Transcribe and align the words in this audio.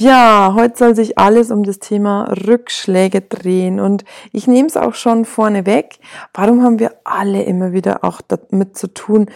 Ja, 0.00 0.52
heute 0.54 0.78
soll 0.78 0.94
sich 0.94 1.18
alles 1.18 1.50
um 1.50 1.64
das 1.64 1.80
Thema 1.80 2.32
Rückschläge 2.46 3.20
drehen 3.20 3.80
und 3.80 4.04
ich 4.30 4.46
nehme 4.46 4.68
es 4.68 4.76
auch 4.76 4.94
schon 4.94 5.24
vorne 5.24 5.66
weg. 5.66 5.98
Warum 6.32 6.62
haben 6.62 6.78
wir 6.78 6.94
alle 7.02 7.42
immer 7.42 7.72
wieder 7.72 8.04
auch 8.04 8.20
damit 8.20 8.78
zu 8.78 8.94
tun? 8.94 9.26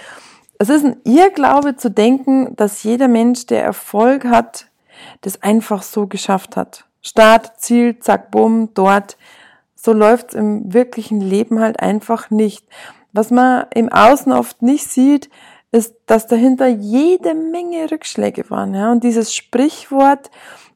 Es 0.61 0.69
ist 0.69 0.85
ein 0.85 0.99
Irrglaube 1.03 1.75
zu 1.75 1.91
denken, 1.91 2.55
dass 2.55 2.85
jeder 2.85 3.09
Mensch, 3.09 3.47
der 3.47 3.65
Erfolg 3.65 4.25
hat, 4.25 4.69
das 5.23 5.43
einfach 5.43 5.83
so 5.83 6.07
geschafft 6.07 6.55
hat. 6.55 6.85
Start, 7.01 7.59
Ziel, 7.59 7.99
zack, 7.99 8.31
bumm, 8.31 8.69
dort. 8.73 9.17
So 9.75 9.93
läuft's 9.93 10.35
im 10.35 10.73
wirklichen 10.73 11.21
Leben 11.21 11.59
halt 11.59 11.81
einfach 11.81 12.31
nicht. 12.31 12.65
Was 13.13 13.33
man 13.33 13.67
im 13.75 13.89
Außen 13.89 14.31
oft 14.31 14.63
nicht 14.63 14.89
sieht, 14.89 15.29
ist, 15.73 15.97
dass 16.07 16.27
dahinter 16.27 16.69
jede 16.69 17.35
Menge 17.35 17.91
Rückschläge 17.91 18.49
waren. 18.51 18.75
Ja? 18.75 18.93
Und 18.93 19.03
dieses 19.03 19.35
Sprichwort, 19.35 20.31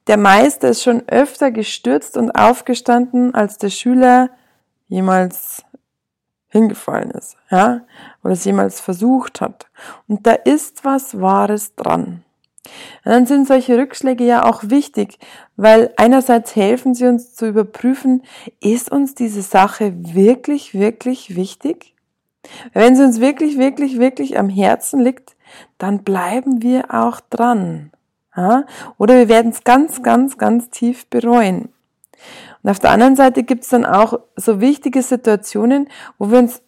der 0.06 0.16
Meister 0.16 0.68
ist 0.68 0.82
schon 0.82 1.08
öfter 1.08 1.50
gestürzt 1.50 2.16
und 2.16 2.30
aufgestanden, 2.32 3.34
als 3.34 3.58
der 3.58 3.70
Schüler 3.70 4.30
jemals 4.88 5.62
hingefallen 6.48 7.10
ist, 7.10 7.36
ja, 7.50 7.82
oder 8.22 8.32
es 8.32 8.44
jemals 8.44 8.80
versucht 8.80 9.40
hat. 9.40 9.66
Und 10.06 10.26
da 10.26 10.32
ist 10.32 10.84
was 10.84 11.20
Wahres 11.20 11.74
dran. 11.74 12.24
Und 13.04 13.12
dann 13.12 13.26
sind 13.26 13.46
solche 13.46 13.76
Rückschläge 13.76 14.24
ja 14.24 14.44
auch 14.44 14.62
wichtig, 14.64 15.18
weil 15.56 15.92
einerseits 15.96 16.56
helfen 16.56 16.94
sie 16.94 17.06
uns 17.06 17.34
zu 17.34 17.46
überprüfen, 17.46 18.22
ist 18.60 18.90
uns 18.90 19.14
diese 19.14 19.42
Sache 19.42 19.92
wirklich, 20.14 20.74
wirklich 20.74 21.36
wichtig? 21.36 21.95
Wenn 22.72 22.96
sie 22.96 23.04
uns 23.04 23.20
wirklich, 23.20 23.58
wirklich, 23.58 23.98
wirklich 23.98 24.38
am 24.38 24.48
Herzen 24.48 25.00
liegt, 25.00 25.36
dann 25.78 26.02
bleiben 26.02 26.62
wir 26.62 26.92
auch 26.94 27.20
dran. 27.20 27.90
Ja? 28.36 28.64
Oder 28.98 29.16
wir 29.16 29.28
werden 29.28 29.52
es 29.52 29.64
ganz, 29.64 30.02
ganz, 30.02 30.38
ganz 30.38 30.70
tief 30.70 31.06
bereuen. 31.06 31.68
Und 32.62 32.70
auf 32.70 32.78
der 32.78 32.90
anderen 32.90 33.16
Seite 33.16 33.42
gibt 33.42 33.64
es 33.64 33.70
dann 33.70 33.84
auch 33.84 34.20
so 34.36 34.60
wichtige 34.60 35.02
Situationen, 35.02 35.88
wo 36.18 36.30
wir 36.30 36.38
uns 36.38 36.62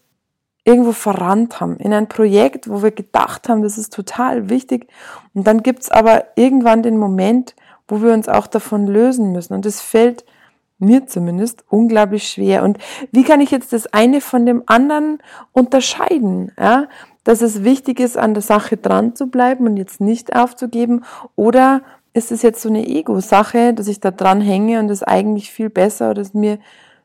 irgendwo 0.64 0.92
verrannt 0.92 1.61
haben, 1.61 1.78
in 1.78 1.95
ein 1.95 2.08
Projekt, 2.08 2.69
wo 2.69 2.83
wir 2.83 2.91
gedacht 2.91 3.48
haben, 3.48 3.62
das 3.62 3.78
ist 3.78 3.92
total 3.92 4.50
wichtig. 4.50 4.86
Und 5.33 5.47
dann 5.47 5.62
gibt 5.62 5.83
es 5.83 5.91
aber 5.91 6.24
irgendwann 6.36 6.83
den 6.83 6.98
Moment, 6.98 7.55
wo 7.89 8.02
wir 8.02 8.12
uns 8.12 8.28
auch 8.28 8.47
davon 8.47 8.86
lösen 8.86 9.33
müssen. 9.33 9.55
Und 9.55 9.64
es 9.64 9.80
fällt 9.80 10.24
mir 10.78 11.06
zumindest 11.06 11.64
unglaublich 11.68 12.28
schwer. 12.28 12.62
Und 12.62 12.78
wie 13.10 13.24
kann 13.24 13.40
ich 13.40 13.50
jetzt 13.50 13.72
das 13.72 13.86
eine 13.92 14.20
von 14.20 14.46
dem 14.46 14.62
anderen 14.66 15.18
unterscheiden? 15.52 16.52
Ja? 16.58 16.88
Dass 17.24 17.42
es 17.42 17.64
wichtig 17.64 18.00
ist, 18.00 18.16
an 18.16 18.34
der 18.34 18.42
Sache 18.42 18.76
dran 18.76 19.14
zu 19.14 19.26
bleiben 19.26 19.66
und 19.66 19.76
jetzt 19.76 20.00
nicht 20.00 20.34
aufzugeben? 20.34 21.04
Oder 21.36 21.82
ist 22.12 22.32
es 22.32 22.42
jetzt 22.42 22.62
so 22.62 22.68
eine 22.68 22.86
Ego-Sache, 22.86 23.74
dass 23.74 23.88
ich 23.88 24.00
da 24.00 24.10
dran 24.10 24.40
hänge 24.40 24.78
und 24.80 24.90
es 24.90 25.02
eigentlich 25.02 25.50
viel 25.50 25.70
besser 25.70 26.10
oder 26.10 26.22
es 26.22 26.34
mir 26.34 26.58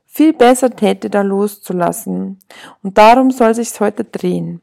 viel 0.05 0.33
besser 0.33 0.69
täte, 0.69 1.09
da 1.09 1.21
loszulassen? 1.21 2.39
Und 2.83 2.97
darum 2.97 3.31
soll 3.31 3.55
sich's 3.55 3.79
heute 3.79 4.03
drehen. 4.03 4.61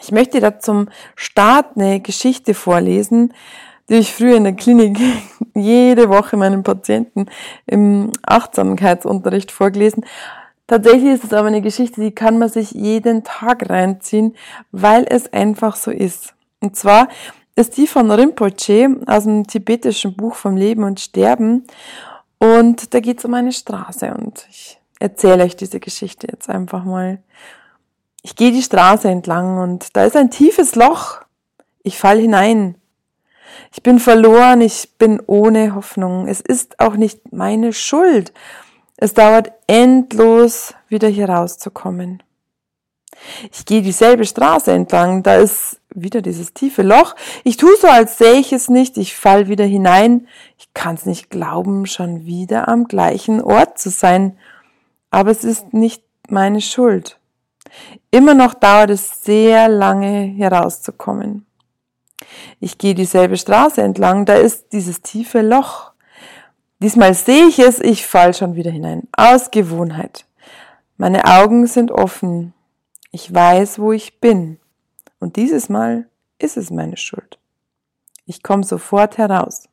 Ich 0.00 0.12
möchte 0.12 0.40
da 0.40 0.58
zum 0.60 0.88
Start 1.16 1.76
eine 1.76 2.00
Geschichte 2.00 2.54
vorlesen, 2.54 3.34
die 3.88 3.96
ich 3.96 4.12
früher 4.12 4.36
in 4.36 4.44
der 4.44 4.54
Klinik 4.54 4.98
jede 5.54 6.08
Woche 6.08 6.36
meinen 6.36 6.62
Patienten 6.62 7.26
im 7.66 8.12
Achtsamkeitsunterricht 8.22 9.50
vorgelesen. 9.50 10.04
Tatsächlich 10.66 11.14
ist 11.14 11.24
es 11.24 11.32
aber 11.32 11.48
eine 11.48 11.62
Geschichte, 11.62 12.00
die 12.00 12.12
kann 12.12 12.38
man 12.38 12.50
sich 12.50 12.72
jeden 12.72 13.24
Tag 13.24 13.70
reinziehen, 13.70 14.36
weil 14.70 15.06
es 15.08 15.32
einfach 15.32 15.76
so 15.76 15.90
ist. 15.90 16.34
Und 16.60 16.76
zwar 16.76 17.08
ist 17.56 17.76
die 17.78 17.86
von 17.86 18.10
Rinpoche 18.10 19.00
aus 19.06 19.24
dem 19.24 19.46
tibetischen 19.46 20.14
Buch 20.14 20.34
vom 20.34 20.56
Leben 20.56 20.84
und 20.84 21.00
Sterben. 21.00 21.66
Und 22.38 22.92
da 22.92 23.00
geht 23.00 23.18
es 23.18 23.24
um 23.24 23.34
eine 23.34 23.52
Straße 23.52 24.14
und 24.14 24.46
ich 24.50 24.78
erzähle 25.00 25.44
euch 25.44 25.56
diese 25.56 25.80
Geschichte 25.80 26.28
jetzt 26.30 26.48
einfach 26.48 26.84
mal. 26.84 27.18
Ich 28.22 28.36
gehe 28.36 28.52
die 28.52 28.62
Straße 28.62 29.08
entlang 29.08 29.58
und 29.58 29.96
da 29.96 30.04
ist 30.04 30.16
ein 30.16 30.30
tiefes 30.30 30.74
Loch. 30.74 31.22
Ich 31.82 31.98
fall 31.98 32.18
hinein 32.20 32.74
ich 33.72 33.82
bin 33.82 33.98
verloren, 33.98 34.60
ich 34.60 34.90
bin 34.98 35.20
ohne 35.26 35.74
Hoffnung. 35.74 36.26
Es 36.26 36.40
ist 36.40 36.80
auch 36.80 36.96
nicht 36.96 37.32
meine 37.32 37.72
Schuld. 37.72 38.32
Es 38.96 39.14
dauert 39.14 39.52
endlos, 39.66 40.74
wieder 40.88 41.08
hier 41.08 41.28
rauszukommen. 41.28 42.22
Ich 43.52 43.64
gehe 43.64 43.82
dieselbe 43.82 44.24
Straße 44.24 44.72
entlang, 44.72 45.22
da 45.22 45.36
ist 45.36 45.80
wieder 45.90 46.22
dieses 46.22 46.52
tiefe 46.52 46.82
Loch. 46.82 47.14
Ich 47.44 47.56
tue 47.56 47.76
so, 47.80 47.88
als 47.88 48.18
sähe 48.18 48.38
ich 48.38 48.52
es 48.52 48.68
nicht, 48.68 48.96
ich 48.96 49.16
fall 49.16 49.48
wieder 49.48 49.64
hinein. 49.64 50.28
Ich 50.58 50.72
kann 50.74 50.94
es 50.94 51.06
nicht 51.06 51.30
glauben, 51.30 51.86
schon 51.86 52.26
wieder 52.26 52.68
am 52.68 52.86
gleichen 52.86 53.42
Ort 53.42 53.78
zu 53.78 53.90
sein. 53.90 54.38
Aber 55.10 55.30
es 55.30 55.44
ist 55.44 55.72
nicht 55.72 56.02
meine 56.28 56.60
Schuld. 56.60 57.18
Immer 58.10 58.34
noch 58.34 58.54
dauert 58.54 58.90
es 58.90 59.22
sehr 59.22 59.68
lange, 59.68 60.22
herauszukommen. 60.22 61.47
Ich 62.60 62.78
gehe 62.78 62.94
dieselbe 62.94 63.36
Straße 63.36 63.82
entlang, 63.82 64.24
da 64.24 64.34
ist 64.34 64.72
dieses 64.72 65.02
tiefe 65.02 65.40
Loch. 65.40 65.92
Diesmal 66.80 67.14
sehe 67.14 67.46
ich 67.46 67.58
es, 67.58 67.80
ich 67.80 68.06
fall 68.06 68.34
schon 68.34 68.54
wieder 68.54 68.70
hinein. 68.70 69.08
Aus 69.16 69.50
Gewohnheit. 69.50 70.26
Meine 70.96 71.24
Augen 71.24 71.66
sind 71.66 71.90
offen. 71.90 72.54
Ich 73.10 73.32
weiß, 73.32 73.78
wo 73.78 73.92
ich 73.92 74.20
bin. 74.20 74.58
Und 75.18 75.36
dieses 75.36 75.68
Mal 75.68 76.08
ist 76.38 76.56
es 76.56 76.70
meine 76.70 76.96
Schuld. 76.96 77.38
Ich 78.26 78.42
komme 78.42 78.64
sofort 78.64 79.18
heraus. 79.18 79.68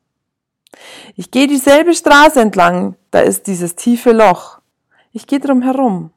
Ich 1.14 1.30
gehe 1.30 1.46
dieselbe 1.46 1.94
Straße 1.94 2.40
entlang, 2.40 2.96
da 3.10 3.20
ist 3.20 3.46
dieses 3.46 3.76
tiefe 3.76 4.12
Loch. 4.12 4.60
Ich 5.12 5.26
gehe 5.26 5.40
drum 5.40 5.62
herum. 5.62 6.10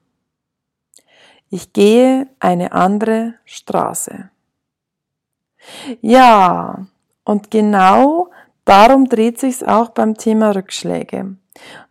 Ich 1.50 1.74
gehe 1.74 2.28
eine 2.40 2.72
andere 2.74 3.36
Straße. 3.46 4.30
Ja, 6.02 6.86
und 7.24 7.52
genau 7.52 8.30
darum 8.66 9.10
dreht 9.10 9.40
sich's 9.40 9.64
auch 9.64 9.90
beim 9.90 10.16
Thema 10.16 10.52
Rückschläge. 10.52 11.20
Und 11.22 11.40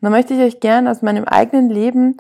da 0.01 0.11
möchte 0.11 0.35
ich 0.35 0.41
euch 0.41 0.61
gerne 0.61 0.91
aus 0.91 1.03
meinem 1.03 1.25
eigenen 1.25 1.71
Leben 1.71 2.17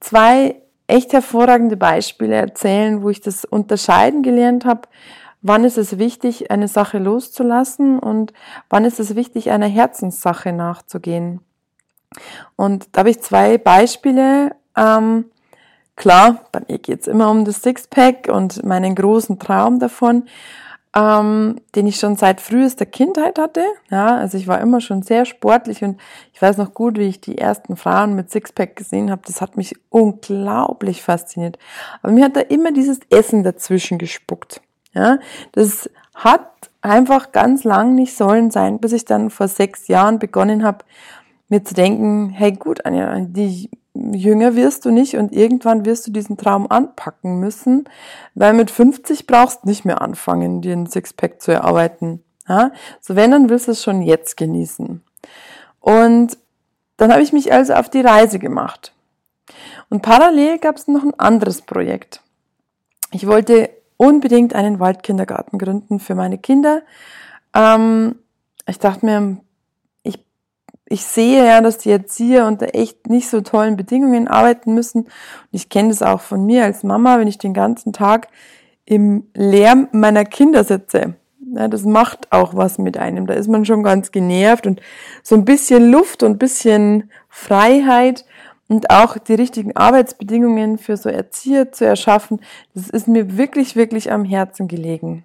zwei 0.00 0.56
echt 0.86 1.12
hervorragende 1.12 1.76
Beispiele 1.76 2.34
erzählen, 2.34 3.02
wo 3.02 3.10
ich 3.10 3.20
das 3.20 3.44
unterscheiden 3.44 4.22
gelernt 4.22 4.64
habe. 4.64 4.82
Wann 5.40 5.64
ist 5.64 5.78
es 5.78 5.98
wichtig, 5.98 6.50
eine 6.50 6.66
Sache 6.66 6.98
loszulassen 6.98 7.98
und 7.98 8.32
wann 8.70 8.84
ist 8.84 8.98
es 8.98 9.14
wichtig, 9.14 9.50
einer 9.50 9.66
Herzenssache 9.66 10.52
nachzugehen? 10.52 11.40
Und 12.56 12.88
da 12.92 13.00
habe 13.00 13.10
ich 13.10 13.20
zwei 13.20 13.58
Beispiele. 13.58 14.56
Ähm, 14.76 15.26
klar, 15.94 16.40
bei 16.50 16.62
mir 16.66 16.78
geht's 16.78 17.06
immer 17.06 17.30
um 17.30 17.44
das 17.44 17.62
Sixpack 17.62 18.28
und 18.32 18.64
meinen 18.64 18.94
großen 18.94 19.38
Traum 19.38 19.78
davon 19.78 20.24
ähm, 20.94 21.60
den 21.74 21.86
ich 21.86 21.96
schon 21.96 22.16
seit 22.16 22.40
frühester 22.40 22.86
Kindheit 22.86 23.38
hatte. 23.38 23.64
Ja, 23.90 24.16
also 24.16 24.38
ich 24.38 24.48
war 24.48 24.60
immer 24.60 24.80
schon 24.80 25.02
sehr 25.02 25.24
sportlich 25.24 25.82
und 25.82 26.00
ich 26.32 26.40
weiß 26.40 26.56
noch 26.56 26.74
gut, 26.74 26.98
wie 26.98 27.08
ich 27.08 27.20
die 27.20 27.38
ersten 27.38 27.76
Frauen 27.76 28.14
mit 28.14 28.30
Sixpack 28.30 28.76
gesehen 28.76 29.10
habe. 29.10 29.22
Das 29.26 29.40
hat 29.40 29.56
mich 29.56 29.74
unglaublich 29.90 31.02
fasziniert. 31.02 31.58
Aber 32.02 32.12
mir 32.12 32.24
hat 32.24 32.36
da 32.36 32.40
immer 32.40 32.72
dieses 32.72 33.00
Essen 33.10 33.42
dazwischen 33.42 33.98
gespuckt. 33.98 34.60
Ja, 34.94 35.18
das 35.52 35.90
hat 36.14 36.48
einfach 36.80 37.32
ganz 37.32 37.64
lang 37.64 37.94
nicht 37.94 38.16
sollen 38.16 38.50
sein, 38.50 38.78
bis 38.78 38.92
ich 38.92 39.04
dann 39.04 39.30
vor 39.30 39.48
sechs 39.48 39.88
Jahren 39.88 40.18
begonnen 40.18 40.64
habe, 40.64 40.84
mir 41.48 41.64
zu 41.64 41.74
denken, 41.74 42.30
hey 42.30 42.52
gut, 42.52 42.84
Anja, 42.84 43.18
die 43.20 43.70
jünger 43.94 44.54
wirst 44.54 44.84
du 44.84 44.90
nicht 44.90 45.16
und 45.16 45.32
irgendwann 45.32 45.84
wirst 45.84 46.06
du 46.06 46.12
diesen 46.12 46.36
Traum 46.36 46.70
anpacken 46.70 47.40
müssen, 47.40 47.88
weil 48.34 48.52
mit 48.52 48.70
50 48.70 49.26
brauchst 49.26 49.64
du 49.64 49.68
nicht 49.68 49.84
mehr 49.84 50.00
anfangen, 50.00 50.60
dir 50.60 50.74
ein 50.74 50.86
Sixpack 50.86 51.42
zu 51.42 51.52
erarbeiten. 51.52 52.22
Ja? 52.48 52.70
So 53.00 53.16
wenn, 53.16 53.30
dann 53.30 53.48
willst 53.48 53.66
du 53.66 53.72
es 53.72 53.82
schon 53.82 54.02
jetzt 54.02 54.36
genießen. 54.36 55.02
Und 55.80 56.38
dann 56.96 57.12
habe 57.12 57.22
ich 57.22 57.32
mich 57.32 57.52
also 57.52 57.74
auf 57.74 57.88
die 57.88 58.00
Reise 58.00 58.38
gemacht. 58.38 58.92
Und 59.88 60.02
parallel 60.02 60.58
gab 60.58 60.76
es 60.76 60.86
noch 60.88 61.02
ein 61.02 61.18
anderes 61.18 61.62
Projekt. 61.62 62.22
Ich 63.10 63.26
wollte 63.26 63.70
unbedingt 63.96 64.54
einen 64.54 64.80
Waldkindergarten 64.80 65.58
gründen 65.58 65.98
für 65.98 66.14
meine 66.14 66.38
Kinder. 66.38 66.82
Ähm, 67.54 68.16
ich 68.66 68.78
dachte 68.78 69.06
mir, 69.06 69.38
ich 70.90 71.04
sehe 71.04 71.44
ja, 71.46 71.60
dass 71.60 71.78
die 71.78 71.90
Erzieher 71.90 72.46
unter 72.46 72.74
echt 72.74 73.08
nicht 73.08 73.28
so 73.28 73.40
tollen 73.40 73.76
Bedingungen 73.76 74.26
arbeiten 74.26 74.74
müssen. 74.74 75.02
Und 75.02 75.10
ich 75.50 75.68
kenne 75.68 75.90
das 75.90 76.02
auch 76.02 76.20
von 76.20 76.46
mir 76.46 76.64
als 76.64 76.82
Mama, 76.82 77.18
wenn 77.18 77.28
ich 77.28 77.38
den 77.38 77.54
ganzen 77.54 77.92
Tag 77.92 78.28
im 78.86 79.24
Lärm 79.34 79.88
meiner 79.92 80.24
Kinder 80.24 80.64
sitze. 80.64 81.14
Ja, 81.54 81.68
das 81.68 81.84
macht 81.84 82.32
auch 82.32 82.54
was 82.54 82.78
mit 82.78 82.96
einem. 82.96 83.26
Da 83.26 83.34
ist 83.34 83.48
man 83.48 83.64
schon 83.64 83.82
ganz 83.82 84.12
genervt 84.12 84.66
und 84.66 84.80
so 85.22 85.34
ein 85.34 85.44
bisschen 85.44 85.90
Luft 85.90 86.22
und 86.22 86.32
ein 86.32 86.38
bisschen 86.38 87.10
Freiheit 87.28 88.24
und 88.68 88.90
auch 88.90 89.18
die 89.18 89.34
richtigen 89.34 89.76
Arbeitsbedingungen 89.76 90.78
für 90.78 90.96
so 90.96 91.08
Erzieher 91.08 91.72
zu 91.72 91.86
erschaffen, 91.86 92.40
das 92.74 92.90
ist 92.90 93.08
mir 93.08 93.36
wirklich, 93.36 93.76
wirklich 93.76 94.12
am 94.12 94.24
Herzen 94.24 94.68
gelegen. 94.68 95.24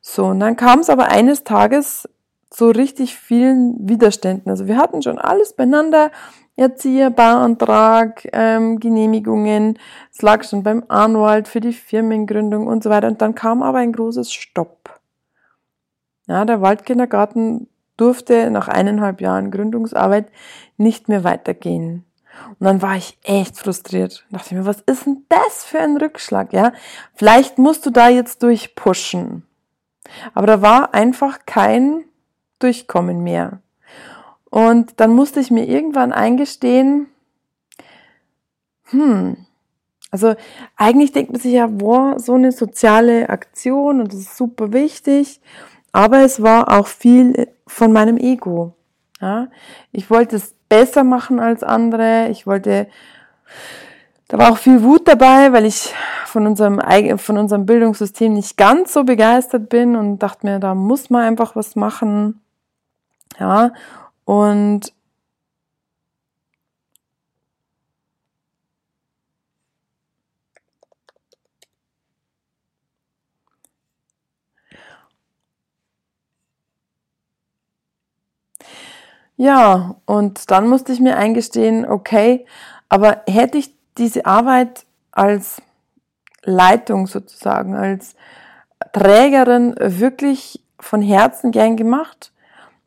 So, 0.00 0.26
und 0.26 0.40
dann 0.40 0.56
kam 0.56 0.80
es 0.80 0.88
aber 0.88 1.08
eines 1.08 1.44
Tages 1.44 2.08
so 2.52 2.68
richtig 2.70 3.16
vielen 3.16 3.88
Widerständen. 3.88 4.50
Also 4.50 4.66
wir 4.66 4.76
hatten 4.76 5.02
schon 5.02 5.18
alles 5.18 5.52
beieinander. 5.54 6.10
Erzieher, 6.56 7.10
Bauantrag, 7.10 8.28
ähm, 8.32 8.80
Genehmigungen, 8.80 9.78
es 10.12 10.20
lag 10.20 10.44
schon 10.44 10.62
beim 10.62 10.84
Anwalt 10.88 11.48
für 11.48 11.60
die 11.60 11.72
Firmengründung 11.72 12.66
und 12.66 12.82
so 12.82 12.90
weiter. 12.90 13.08
Und 13.08 13.22
dann 13.22 13.34
kam 13.34 13.62
aber 13.62 13.78
ein 13.78 13.92
großes 13.92 14.32
Stopp. 14.32 15.00
Ja, 16.26 16.44
der 16.44 16.60
Waldkindergarten 16.60 17.68
durfte 17.96 18.50
nach 18.50 18.68
eineinhalb 18.68 19.20
Jahren 19.20 19.50
Gründungsarbeit 19.50 20.26
nicht 20.76 21.08
mehr 21.08 21.24
weitergehen. 21.24 22.04
Und 22.48 22.66
dann 22.66 22.82
war 22.82 22.96
ich 22.96 23.18
echt 23.22 23.58
frustriert. 23.58 24.24
Da 24.30 24.38
dachte 24.38 24.50
ich 24.50 24.60
mir, 24.60 24.66
was 24.66 24.80
ist 24.82 25.06
denn 25.06 25.24
das 25.28 25.64
für 25.64 25.80
ein 25.80 25.96
Rückschlag, 25.96 26.52
ja? 26.52 26.72
Vielleicht 27.14 27.58
musst 27.58 27.86
du 27.86 27.90
da 27.90 28.08
jetzt 28.08 28.42
durchpushen. 28.42 29.46
Aber 30.34 30.46
da 30.46 30.62
war 30.62 30.94
einfach 30.94 31.40
kein 31.46 32.04
Durchkommen 32.60 33.24
mehr. 33.24 33.60
Und 34.50 35.00
dann 35.00 35.12
musste 35.12 35.40
ich 35.40 35.50
mir 35.50 35.66
irgendwann 35.66 36.12
eingestehen, 36.12 37.08
hm, 38.90 39.36
also 40.10 40.34
eigentlich 40.76 41.12
denkt 41.12 41.32
man 41.32 41.40
sich 41.40 41.52
ja, 41.52 41.66
boah, 41.68 42.18
so 42.18 42.34
eine 42.34 42.50
soziale 42.52 43.28
Aktion 43.28 44.00
und 44.00 44.12
das 44.12 44.20
ist 44.20 44.36
super 44.36 44.72
wichtig, 44.72 45.40
aber 45.92 46.24
es 46.24 46.42
war 46.42 46.76
auch 46.76 46.88
viel 46.88 47.48
von 47.66 47.92
meinem 47.92 48.16
Ego. 48.16 48.74
Ja? 49.20 49.48
Ich 49.92 50.10
wollte 50.10 50.36
es 50.36 50.54
besser 50.68 51.04
machen 51.04 51.38
als 51.38 51.62
andere, 51.62 52.28
ich 52.30 52.46
wollte, 52.46 52.88
da 54.28 54.38
war 54.38 54.50
auch 54.50 54.58
viel 54.58 54.82
Wut 54.82 55.06
dabei, 55.06 55.52
weil 55.52 55.64
ich 55.64 55.94
von 56.26 56.46
unserem, 56.46 56.80
von 57.18 57.38
unserem 57.38 57.66
Bildungssystem 57.66 58.32
nicht 58.32 58.56
ganz 58.56 58.92
so 58.92 59.04
begeistert 59.04 59.68
bin 59.68 59.94
und 59.94 60.18
dachte 60.20 60.46
mir, 60.46 60.58
da 60.58 60.74
muss 60.74 61.10
man 61.10 61.22
einfach 61.22 61.54
was 61.54 61.76
machen. 61.76 62.40
Ja, 63.40 63.72
und 64.26 64.92
Ja, 79.38 79.96
und 80.06 80.50
dann 80.50 80.68
musste 80.68 80.92
ich 80.92 81.00
mir 81.00 81.16
eingestehen, 81.16 81.86
okay, 81.88 82.46
aber 82.88 83.22
hätte 83.28 83.58
ich 83.58 83.74
diese 83.96 84.26
Arbeit 84.26 84.84
als 85.12 85.62
Leitung 86.44 87.06
sozusagen, 87.06 87.76
als 87.76 88.16
Trägerin 88.92 89.74
wirklich 89.78 90.62
von 90.80 91.02
Herzen 91.02 91.52
gern 91.52 91.76
gemacht, 91.76 92.29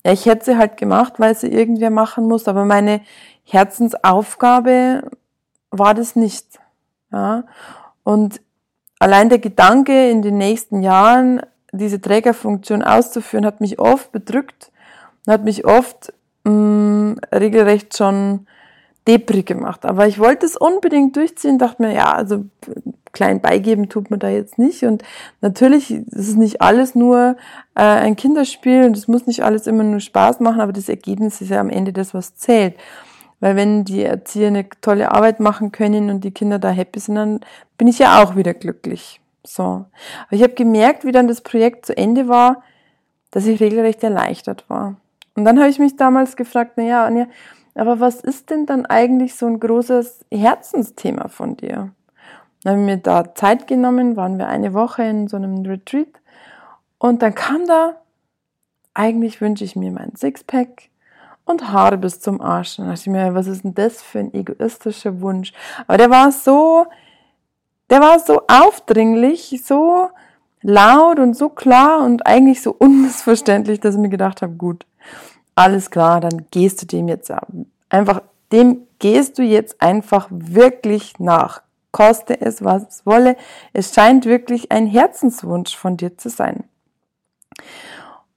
ja, 0.06 0.12
ich 0.12 0.26
hätte 0.26 0.46
sie 0.46 0.58
halt 0.58 0.78
gemacht, 0.78 1.14
weil 1.18 1.36
sie 1.36 1.48
irgendwer 1.48 1.90
machen 1.90 2.28
muss, 2.28 2.48
aber 2.48 2.66
meine 2.66 3.02
Herzensaufgabe 3.46 5.10
war 5.72 5.94
das 5.94 6.16
nicht. 6.16 6.60
Ja. 7.12 7.44
Und 8.04 8.42
allein 9.00 9.30
der 9.30 9.40
Gedanke, 9.40 10.10
in 10.10 10.22
den 10.22 10.38
nächsten 10.38 10.82
Jahren 10.82 11.42
diese 11.72 12.00
Trägerfunktion 12.00 12.84
auszuführen, 12.84 13.46
hat 13.46 13.62
mich 13.62 13.80
oft 13.80 14.12
bedrückt 14.12 14.72
und 15.26 15.34
hat 15.34 15.44
mich 15.44 15.66
oft 15.66 16.14
mh, 16.44 16.52
mm, 16.52 17.20
regelrecht 17.34 17.98
schon 17.98 18.48
depri 19.08 19.44
gemacht. 19.44 19.86
Aber 19.86 20.08
ich 20.08 20.20
wollte 20.20 20.46
es 20.46 20.56
unbedingt 20.56 21.16
durchziehen, 21.16 21.58
dachte 21.58 21.82
mir, 21.82 21.94
ja, 21.94 22.14
also 22.14 22.46
klein 23.14 23.40
beigeben 23.40 23.88
tut 23.88 24.12
man 24.12 24.20
da 24.20 24.28
jetzt 24.28 24.58
nicht. 24.58 24.84
Und 24.84 25.04
natürlich 25.40 25.92
ist 25.92 26.28
es 26.28 26.36
nicht 26.36 26.62
alles 26.62 26.96
nur 26.96 27.38
äh, 27.76 27.82
ein 27.82 28.16
Kinderspiel 28.16 28.84
und 28.84 28.98
es 28.98 29.08
muss 29.08 29.26
nicht 29.28 29.44
alles 29.44 29.68
immer 29.68 29.84
nur 29.84 30.02
Spaß 30.02 30.42
machen, 30.42 30.60
aber 30.60 30.74
das 30.74 30.90
Ergebnis 30.90 31.40
ist 31.40 31.50
ja 31.50 31.62
am 31.62 31.70
Ende 31.70 31.94
das, 31.94 32.14
was 32.14 32.36
zählt. 32.36 32.76
Weil 33.40 33.56
wenn 33.56 33.86
die 33.86 34.04
Erzieher 34.04 34.48
eine 34.48 34.68
tolle 34.82 35.12
Arbeit 35.12 35.40
machen 35.40 35.72
können 35.72 36.10
und 36.10 36.24
die 36.24 36.32
Kinder 36.32 36.60
da 36.60 36.70
happy 36.70 37.00
sind, 37.00 37.16
dann 37.16 37.40
bin 37.78 37.88
ich 37.88 38.00
ja 38.00 38.22
auch 38.22 38.36
wieder 38.36 38.54
glücklich. 38.54 39.22
So. 39.46 39.64
Aber 39.64 39.88
ich 40.32 40.44
habe 40.44 40.54
gemerkt, 40.54 41.06
wie 41.06 41.12
dann 41.12 41.28
das 41.28 41.42
Projekt 41.42 41.86
zu 41.86 41.96
Ende 41.96 42.28
war, 42.28 42.64
dass 43.32 43.46
ich 43.46 43.60
regelrecht 43.60 44.04
erleichtert 44.04 44.70
war. 44.70 44.96
Und 45.36 45.46
dann 45.46 45.60
habe 45.60 45.70
ich 45.70 45.80
mich 45.80 45.96
damals 45.96 46.36
gefragt, 46.36 46.74
na 46.78 46.84
ja, 46.84 47.06
Anja, 47.06 47.28
aber 47.76 48.00
was 48.00 48.22
ist 48.22 48.50
denn 48.50 48.66
dann 48.66 48.86
eigentlich 48.86 49.36
so 49.36 49.48
ein 49.48 49.60
großes 49.60 50.26
Herzensthema 50.32 51.28
von 51.28 51.58
dir? 51.58 51.92
Dann 52.64 52.78
haben 52.78 52.88
wir 52.88 52.98
da 52.98 53.36
Zeit 53.36 53.68
genommen, 53.68 54.16
waren 54.16 54.38
wir 54.38 54.48
eine 54.48 54.74
Woche 54.74 55.04
in 55.04 55.28
so 55.28 55.38
einem 55.38 55.66
Retreat 55.66 56.22
und 56.98 57.22
dann 57.22 57.36
kam 57.36 57.68
da, 57.68 57.98
eigentlich 58.94 59.42
wünsche 59.42 59.64
ich 59.64 59.76
mir 59.76 59.92
mein 59.92 60.16
Sixpack 60.16 60.90
und 61.46 61.72
Haare 61.72 61.98
bis 61.98 62.20
zum 62.20 62.42
Arsch. 62.42 62.78
Dann 62.78 62.88
dachte 62.88 63.02
ich 63.02 63.08
mir, 63.08 63.36
was 63.36 63.48
ist 63.48 63.64
denn 63.64 63.74
das 63.74 64.02
für 64.02 64.20
ein 64.20 64.34
egoistischer 64.34 65.20
Wunsch? 65.22 65.52
Aber 65.88 65.98
der 65.98 66.10
war 66.10 66.32
so, 66.32 66.86
der 67.90 68.00
war 68.00 68.20
so 68.20 68.42
aufdringlich, 68.48 69.62
so 69.66 70.10
laut 70.62 71.20
und 71.20 71.36
so 71.36 71.50
klar 71.50 72.04
und 72.04 72.26
eigentlich 72.26 72.62
so 72.62 72.72
unmissverständlich, 72.80 73.80
dass 73.80 73.96
ich 73.96 74.02
mir 74.02 74.10
gedacht 74.10 74.42
habe, 74.42 74.54
gut, 74.54 74.86
alles 75.56 75.92
klar, 75.92 76.20
dann 76.20 76.46
gehst 76.52 76.82
du 76.82 76.86
dem 76.86 77.08
jetzt 77.08 77.32
einfach, 77.90 78.22
dem 78.52 78.88
gehst 79.00 79.38
du 79.38 79.44
jetzt 79.44 79.82
einfach 79.82 80.28
wirklich 80.32 81.20
nach. 81.20 81.62
Koste 81.94 82.42
es, 82.42 82.64
was 82.66 82.84
es 82.90 83.06
wolle. 83.06 83.38
Es 83.72 83.94
scheint 83.94 84.26
wirklich 84.26 84.72
ein 84.72 84.88
Herzenswunsch 84.88 85.78
von 85.78 85.96
dir 85.96 86.18
zu 86.18 86.28
sein. 86.28 86.66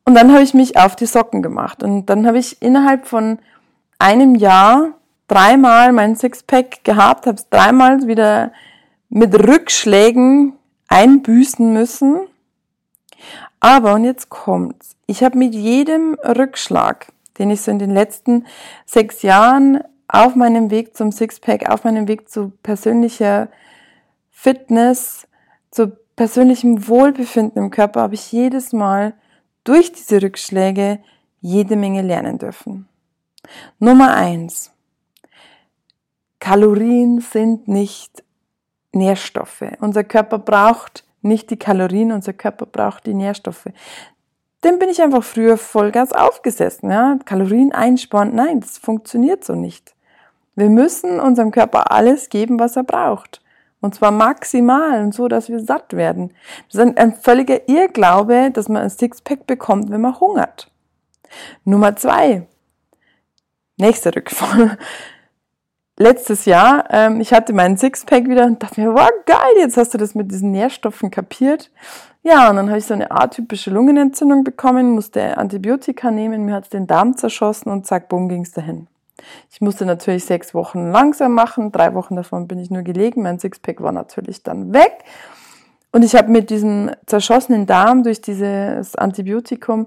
Und 0.05 0.15
dann 0.15 0.33
habe 0.33 0.45
ich 0.45 0.55
mich 0.55 0.79
auf 0.79 0.95
die 0.95 1.07
Socken 1.07 1.43
gemacht 1.43 1.83
und 1.83 2.07
dann 2.07 2.27
habe 2.29 2.39
ich 2.39 2.63
innerhalb 2.63 3.09
von 3.09 3.41
einem 3.99 4.37
Jahr 4.37 4.93
dreimal 5.27 5.91
mein 5.93 6.15
Sixpack 6.15 6.85
gehabt, 6.85 7.27
habe 7.27 7.39
es 7.39 7.49
dreimal 7.49 8.07
wieder 8.07 8.53
mit 9.09 9.35
Rückschlägen 9.35 10.53
einbüßen 10.89 11.73
müssen. 11.73 12.21
Aber, 13.59 13.95
und 13.95 14.05
jetzt 14.05 14.29
kommt's, 14.29 14.97
ich 15.07 15.25
habe 15.25 15.39
mit 15.39 15.55
jedem 15.55 16.15
Rückschlag, 16.23 17.07
den 17.39 17.51
ich 17.51 17.63
so 17.63 17.71
in 17.71 17.79
den 17.79 17.91
letzten 17.91 18.47
sechs 18.85 19.23
Jahren 19.23 19.83
auf 20.09 20.35
meinem 20.35 20.71
Weg 20.71 20.97
zum 20.97 21.13
Sixpack, 21.13 21.69
auf 21.69 21.85
meinem 21.85 22.09
Weg 22.09 22.29
zu 22.29 22.53
persönlicher 22.63 23.49
Fitness, 24.31 25.27
zu 25.71 25.97
persönlichem 26.15 26.89
Wohlbefinden 26.89 27.65
im 27.65 27.71
Körper, 27.71 28.03
habe 28.03 28.15
ich 28.15 28.33
jedes 28.33 28.73
Mal 28.73 29.15
durch 29.65 29.93
diese 29.93 30.23
Rückschläge 30.23 31.01
jede 31.41 31.77
Menge 31.77 32.03
lernen 32.03 32.39
dürfen. 32.39 32.89
Nummer 33.79 34.15
eins. 34.15 34.73
Kalorien 36.39 37.21
sind 37.21 37.67
nicht 37.69 38.23
Nährstoffe. 38.93 39.65
Unser 39.81 40.05
Körper 40.05 40.39
braucht 40.39 41.05
nicht 41.23 41.51
die 41.51 41.59
Kalorien, 41.59 42.13
unser 42.13 42.33
Körper 42.33 42.67
braucht 42.67 43.07
die 43.07 43.15
Nährstoffe. 43.15 43.67
Dem 44.65 44.79
bin 44.79 44.89
ich 44.89 45.03
einfach 45.03 45.25
früher 45.25 45.57
Vollgas 45.57 46.13
aufgesessen. 46.13 46.91
Ja? 46.91 47.19
Kalorien 47.25 47.73
einsparen, 47.73 48.35
nein, 48.35 48.61
das 48.61 48.79
funktioniert 48.79 49.45
so 49.45 49.55
nicht. 49.55 49.96
Wir 50.57 50.69
müssen 50.69 51.21
unserem 51.21 51.51
Körper 51.53 51.93
alles 51.93 52.29
geben, 52.29 52.59
was 52.59 52.77
er 52.77 52.85
braucht. 52.85 53.43
Und 53.81 53.95
zwar 53.95 54.11
maximal 54.11 55.03
und 55.03 55.15
so, 55.15 55.29
dass 55.29 55.49
wir 55.49 55.61
satt 55.61 55.93
werden. 55.93 56.33
Das 56.73 56.83
ist 56.83 56.99
ein, 56.99 57.15
völliger 57.15 57.69
Irrglaube, 57.69 58.51
dass 58.51 58.69
man 58.69 58.83
ein 58.83 58.91
Sixpack 58.91 59.47
bekommt, 59.47 59.91
wenn 59.91 60.01
man 60.01 60.19
hungert. 60.19 60.71
Nummer 61.65 61.95
zwei. 61.95 62.47
Nächster 63.77 64.17
Rückfall 64.17 64.79
letztes 65.99 66.45
Jahr, 66.45 66.85
ähm, 66.91 67.21
ich 67.21 67.33
hatte 67.33 67.53
meinen 67.53 67.77
Sixpack 67.77 68.29
wieder 68.29 68.45
und 68.45 68.63
dachte 68.63 68.81
mir, 68.81 68.95
wow, 68.95 69.11
geil, 69.25 69.55
jetzt 69.59 69.77
hast 69.77 69.95
du 69.95 69.99
das 69.99 70.15
mit 70.15 70.31
diesen 70.31 70.53
Nährstoffen 70.53 71.11
kapiert. 71.11 71.71
Ja, 72.23 72.51
und 72.51 72.57
dann 72.57 72.69
habe 72.69 72.79
ich 72.79 72.87
so 72.87 72.95
eine 72.95 73.11
atypische 73.11 73.71
Lungenentzündung 73.71 74.45
bekommen, 74.45 74.91
musste 74.91 75.39
Antibiotika 75.39 76.11
nehmen, 76.11 76.45
mir 76.45 76.55
hat's 76.55 76.69
den 76.69 76.87
Darm 76.87 77.17
zerschossen 77.17 77.71
und 77.71 77.87
zack, 77.87 78.09
bumm, 78.09 78.29
ging's 78.29 78.53
dahin. 78.53 78.89
Ich 79.51 79.61
musste 79.61 79.87
natürlich 79.87 80.25
sechs 80.25 80.55
Wochen 80.55 80.91
langsam 80.91 81.33
machen, 81.33 81.73
drei 81.73 81.95
Wochen 81.95 82.17
davon 82.17 82.49
bin 82.49 82.59
ich 82.59 82.71
nur 82.71 82.83
gelegen, 82.83 83.23
mein 83.23 83.39
Sixpack 83.39 83.81
war 83.81 83.93
natürlich 83.93 84.43
dann 84.43 84.73
weg. 84.73 85.05
Und 85.93 86.05
ich 86.05 86.15
habe 86.15 86.31
mit 86.31 86.51
diesem 86.51 86.91
zerschossenen 87.07 87.67
Darm 87.67 88.03
durch 88.03 88.21
dieses 88.21 88.97
Antibiotikum 88.97 89.87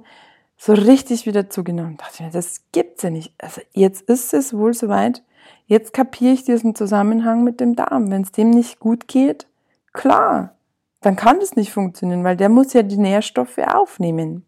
so 0.58 0.74
richtig 0.74 1.25
wieder 1.25 1.50
zugenommen. 1.50 1.98
Da 1.98 2.05
dachte 2.05 2.24
mir, 2.24 2.31
das 2.31 2.63
gibt's 2.72 3.03
ja 3.03 3.10
nicht. 3.10 3.34
Also 3.38 3.62
jetzt 3.74 4.10
ist 4.10 4.34
es 4.34 4.53
wohl 4.53 4.74
soweit, 4.74 5.24
Jetzt 5.69 5.93
kapiere 5.93 6.34
ich 6.34 6.43
diesen 6.43 6.74
Zusammenhang 6.74 7.43
mit 7.43 7.60
dem 7.60 7.75
Darm. 7.75 8.10
Wenn 8.10 8.24
es 8.24 8.31
dem 8.31 8.50
nicht 8.50 8.79
gut 8.79 9.08
geht, 9.08 9.46
klar, 9.93 10.55
dann 11.01 11.15
kann 11.15 11.39
das 11.39 11.55
nicht 11.55 11.72
funktionieren, 11.72 12.24
weil 12.24 12.36
der 12.36 12.50
muss 12.50 12.74
ja 12.74 12.81
die 12.81 12.98
Nährstoffe 12.98 13.60
aufnehmen. 13.60 14.48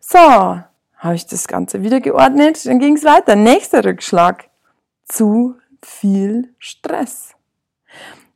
So, 0.00 0.60
habe 0.98 1.14
ich 1.14 1.26
das 1.26 1.48
Ganze 1.48 1.82
wieder 1.82 2.00
geordnet, 2.00 2.66
dann 2.66 2.78
ging 2.78 2.96
es 2.96 3.04
weiter. 3.04 3.36
Nächster 3.36 3.84
Rückschlag. 3.84 4.48
Zu 5.06 5.56
viel 5.82 6.52
Stress. 6.58 7.34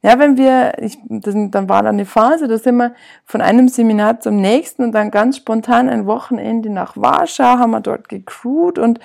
Ja, 0.05 0.19
wenn 0.19 0.37
wir, 0.37 0.73
ich, 0.83 0.99
das, 1.05 1.33
dann 1.37 1.69
war 1.69 1.85
da 1.85 1.91
eine 1.91 2.07
Phase, 2.07 2.49
da 2.49 2.59
sind 2.59 2.75
wir 2.77 2.93
von 3.25 3.41
einem 3.41 3.69
Seminar 3.69 4.19
zum 4.19 4.41
nächsten 4.41 4.83
und 4.83 4.93
dann 4.93 5.13
ganz 5.13 5.37
spontan 5.37 5.89
ein 5.89 6.07
Wochenende 6.07 6.71
nach 6.71 6.97
Warschau, 6.97 7.45
haben 7.45 7.71
wir 7.71 7.81
dort 7.81 8.09
gecrewt 8.09 8.81
und 8.81 8.99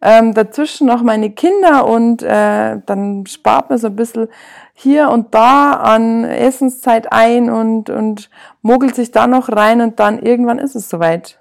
ähm, 0.00 0.32
dazwischen 0.32 0.86
noch 0.86 1.02
meine 1.02 1.32
Kinder 1.32 1.86
und 1.86 2.22
äh, 2.22 2.80
dann 2.86 3.26
spart 3.26 3.68
man 3.68 3.78
so 3.78 3.88
ein 3.88 3.96
bisschen 3.96 4.28
hier 4.72 5.10
und 5.10 5.34
da 5.34 5.72
an 5.72 6.24
Essenszeit 6.24 7.12
ein 7.12 7.50
und, 7.50 7.90
und 7.90 8.30
mogelt 8.62 8.94
sich 8.94 9.10
da 9.10 9.26
noch 9.26 9.50
rein 9.50 9.82
und 9.82 10.00
dann 10.00 10.18
irgendwann 10.18 10.58
ist 10.58 10.76
es 10.76 10.88
soweit. 10.88 11.38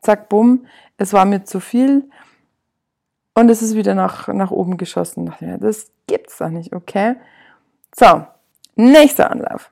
Zack, 0.00 0.30
bumm, 0.30 0.64
es 1.00 1.14
war 1.14 1.24
mir 1.24 1.44
zu 1.44 1.60
viel 1.60 2.10
und 3.34 3.48
es 3.48 3.62
ist 3.62 3.74
wieder 3.74 3.94
nach, 3.94 4.28
nach 4.28 4.50
oben 4.50 4.76
geschossen. 4.76 5.32
Das 5.58 5.90
gibt's 6.06 6.36
doch 6.36 6.50
nicht, 6.50 6.74
okay? 6.74 7.16
So, 7.96 8.26
nächster 8.76 9.30
Anlauf. 9.30 9.70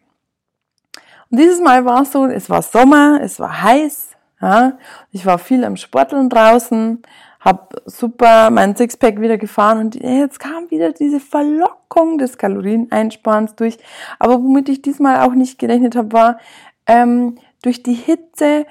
Und 1.31 1.39
dieses 1.39 1.61
Mal 1.61 1.85
war 1.85 2.03
es 2.03 2.13
so, 2.13 2.25
es 2.25 2.49
war 2.49 2.63
Sommer, 2.63 3.21
es 3.23 3.39
war 3.39 3.63
heiß, 3.63 4.13
ja, 4.41 4.79
ich 5.13 5.27
war 5.27 5.39
viel 5.39 5.65
am 5.65 5.77
Sporteln 5.77 6.31
draußen, 6.31 7.03
habe 7.41 7.83
super 7.85 8.49
mein 8.49 8.75
Sixpack 8.75 9.21
wieder 9.21 9.37
gefahren 9.37 9.81
und 9.81 9.97
jetzt 9.97 10.41
kam 10.41 10.71
wieder 10.71 10.93
diese 10.93 11.21
Verlockung 11.21 12.17
des 12.17 12.39
Kalorieneinsparens 12.39 13.55
durch. 13.55 13.77
Aber 14.19 14.43
womit 14.43 14.71
ich 14.71 14.81
diesmal 14.81 15.29
auch 15.29 15.35
nicht 15.35 15.59
gerechnet 15.59 15.95
habe, 15.95 16.11
war 16.13 16.39
ähm, 16.87 17.37
durch 17.61 17.83
die 17.83 17.93
Hitze 17.93 18.65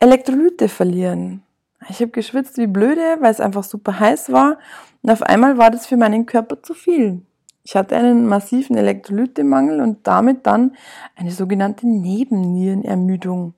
Elektrolyte 0.00 0.70
verlieren. 0.70 1.42
Ich 1.88 2.00
habe 2.00 2.10
geschwitzt 2.10 2.58
wie 2.58 2.66
blöde, 2.66 3.16
weil 3.20 3.30
es 3.30 3.40
einfach 3.40 3.64
super 3.64 3.98
heiß 3.98 4.32
war 4.32 4.58
und 5.02 5.10
auf 5.10 5.22
einmal 5.22 5.58
war 5.58 5.70
das 5.70 5.86
für 5.86 5.96
meinen 5.96 6.26
Körper 6.26 6.62
zu 6.62 6.74
viel. 6.74 7.22
Ich 7.62 7.76
hatte 7.76 7.96
einen 7.96 8.26
massiven 8.26 8.76
Elektrolytemangel 8.76 9.80
und 9.80 10.06
damit 10.06 10.46
dann 10.46 10.74
eine 11.16 11.30
sogenannte 11.30 11.86
Nebennierenermüdung. 11.86 13.54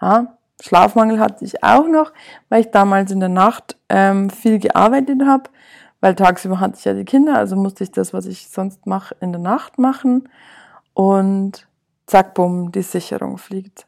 Ja, 0.00 0.38
Schlafmangel 0.60 1.20
hatte 1.20 1.44
ich 1.44 1.62
auch 1.62 1.86
noch, 1.86 2.12
weil 2.48 2.62
ich 2.62 2.70
damals 2.70 3.10
in 3.10 3.20
der 3.20 3.28
Nacht 3.28 3.76
ähm, 3.88 4.30
viel 4.30 4.58
gearbeitet 4.58 5.22
habe, 5.26 5.50
weil 6.00 6.14
tagsüber 6.14 6.60
hatte 6.60 6.76
ich 6.78 6.84
ja 6.84 6.94
die 6.94 7.04
Kinder, 7.04 7.36
also 7.36 7.56
musste 7.56 7.84
ich 7.84 7.90
das, 7.90 8.12
was 8.12 8.26
ich 8.26 8.48
sonst 8.48 8.86
mache, 8.86 9.14
in 9.20 9.32
der 9.32 9.40
Nacht 9.40 9.78
machen 9.78 10.28
und 10.94 11.66
zack, 12.06 12.34
bumm, 12.34 12.72
die 12.72 12.82
Sicherung 12.82 13.38
fliegt. 13.38 13.86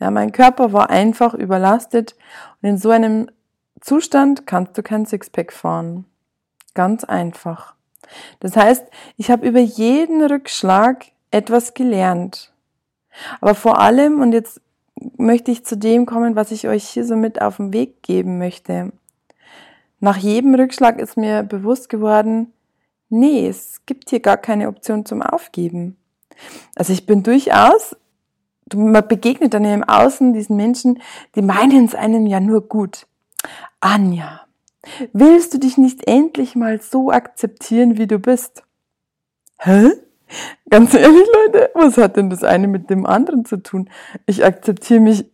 Ja, 0.00 0.10
mein 0.10 0.32
Körper 0.32 0.72
war 0.72 0.90
einfach 0.90 1.34
überlastet 1.34 2.16
und 2.60 2.68
in 2.68 2.78
so 2.78 2.90
einem 2.90 3.28
Zustand 3.80 4.46
kannst 4.46 4.76
du 4.76 4.82
kein 4.82 5.06
Sixpack 5.06 5.52
fahren. 5.52 6.04
Ganz 6.74 7.04
einfach. 7.04 7.74
Das 8.40 8.56
heißt, 8.56 8.84
ich 9.16 9.30
habe 9.30 9.46
über 9.46 9.60
jeden 9.60 10.22
Rückschlag 10.22 11.06
etwas 11.30 11.74
gelernt. 11.74 12.52
Aber 13.40 13.54
vor 13.54 13.80
allem, 13.80 14.20
und 14.20 14.32
jetzt 14.32 14.60
möchte 15.16 15.50
ich 15.50 15.64
zu 15.64 15.76
dem 15.76 16.06
kommen, 16.06 16.36
was 16.36 16.50
ich 16.50 16.68
euch 16.68 16.84
hier 16.84 17.04
so 17.04 17.16
mit 17.16 17.40
auf 17.40 17.56
den 17.56 17.72
Weg 17.72 18.02
geben 18.02 18.38
möchte. 18.38 18.92
Nach 20.00 20.16
jedem 20.16 20.54
Rückschlag 20.54 20.98
ist 21.00 21.16
mir 21.16 21.42
bewusst 21.42 21.88
geworden, 21.88 22.52
nee, 23.08 23.48
es 23.48 23.84
gibt 23.86 24.10
hier 24.10 24.20
gar 24.20 24.36
keine 24.36 24.68
Option 24.68 25.06
zum 25.06 25.22
Aufgeben. 25.22 25.96
Also 26.74 26.92
ich 26.92 27.06
bin 27.06 27.22
durchaus, 27.22 27.96
man 28.74 29.06
begegnet 29.06 29.54
dann 29.54 29.64
im 29.64 29.84
Außen 29.84 30.32
diesen 30.32 30.56
Menschen, 30.56 31.00
die 31.34 31.42
meinen 31.42 31.84
es 31.84 31.94
einem 31.94 32.26
ja 32.26 32.40
nur 32.40 32.68
gut. 32.68 33.06
Anja, 33.80 34.46
Willst 35.12 35.54
du 35.54 35.58
dich 35.58 35.78
nicht 35.78 36.06
endlich 36.06 36.54
mal 36.54 36.80
so 36.80 37.10
akzeptieren, 37.10 37.98
wie 37.98 38.06
du 38.06 38.18
bist? 38.18 38.62
Hä? 39.58 39.90
Ganz 40.70 40.94
ehrlich, 40.94 41.26
Leute, 41.34 41.70
was 41.74 41.96
hat 41.98 42.16
denn 42.16 42.30
das 42.30 42.42
eine 42.42 42.66
mit 42.66 42.90
dem 42.90 43.06
anderen 43.06 43.44
zu 43.44 43.58
tun? 43.58 43.88
Ich 44.26 44.44
akzeptiere 44.44 45.00
mich 45.00 45.26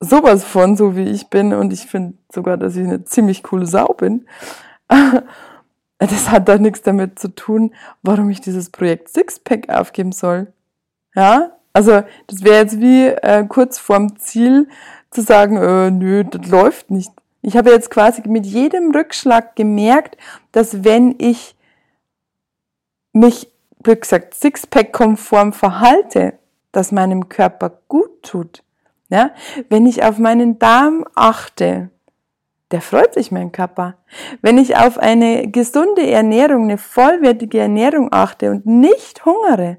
sowas 0.00 0.44
von, 0.44 0.76
so 0.76 0.96
wie 0.96 1.08
ich 1.08 1.28
bin, 1.30 1.52
und 1.52 1.72
ich 1.72 1.86
finde 1.86 2.14
sogar, 2.32 2.56
dass 2.56 2.76
ich 2.76 2.86
eine 2.86 3.04
ziemlich 3.04 3.42
coole 3.42 3.66
Sau 3.66 3.88
bin. 3.88 4.26
Das 5.98 6.30
hat 6.30 6.46
doch 6.50 6.58
nichts 6.58 6.82
damit 6.82 7.18
zu 7.18 7.28
tun, 7.34 7.74
warum 8.02 8.28
ich 8.28 8.42
dieses 8.42 8.68
Projekt 8.68 9.08
Sixpack 9.08 9.70
aufgeben 9.70 10.12
soll. 10.12 10.52
Ja? 11.14 11.55
Also, 11.76 12.04
das 12.26 12.42
wäre 12.42 12.62
jetzt 12.62 12.80
wie 12.80 13.08
äh, 13.08 13.44
kurz 13.46 13.76
vorm 13.76 14.18
Ziel 14.18 14.66
zu 15.10 15.20
sagen, 15.20 15.58
äh, 15.58 15.90
nö, 15.90 16.24
das 16.24 16.48
läuft 16.48 16.90
nicht. 16.90 17.12
Ich 17.42 17.54
habe 17.54 17.68
jetzt 17.68 17.90
quasi 17.90 18.22
mit 18.26 18.46
jedem 18.46 18.92
Rückschlag 18.92 19.56
gemerkt, 19.56 20.16
dass 20.52 20.84
wenn 20.84 21.16
ich 21.18 21.54
mich, 23.12 23.52
wie 23.84 23.94
gesagt, 23.94 24.32
Sixpack-konform 24.32 25.52
verhalte, 25.52 26.38
dass 26.72 26.92
meinem 26.92 27.28
Körper 27.28 27.78
gut 27.88 28.22
tut. 28.22 28.62
Ja? 29.10 29.32
Wenn 29.68 29.84
ich 29.84 30.02
auf 30.02 30.16
meinen 30.16 30.58
Darm 30.58 31.04
achte, 31.14 31.90
der 32.70 32.80
freut 32.80 33.12
sich 33.12 33.30
mein 33.30 33.52
Körper. 33.52 33.96
Wenn 34.40 34.56
ich 34.56 34.78
auf 34.78 34.96
eine 34.96 35.48
gesunde 35.48 36.10
Ernährung, 36.10 36.64
eine 36.64 36.78
vollwertige 36.78 37.58
Ernährung 37.58 38.08
achte 38.12 38.50
und 38.50 38.64
nicht 38.64 39.26
hungere, 39.26 39.76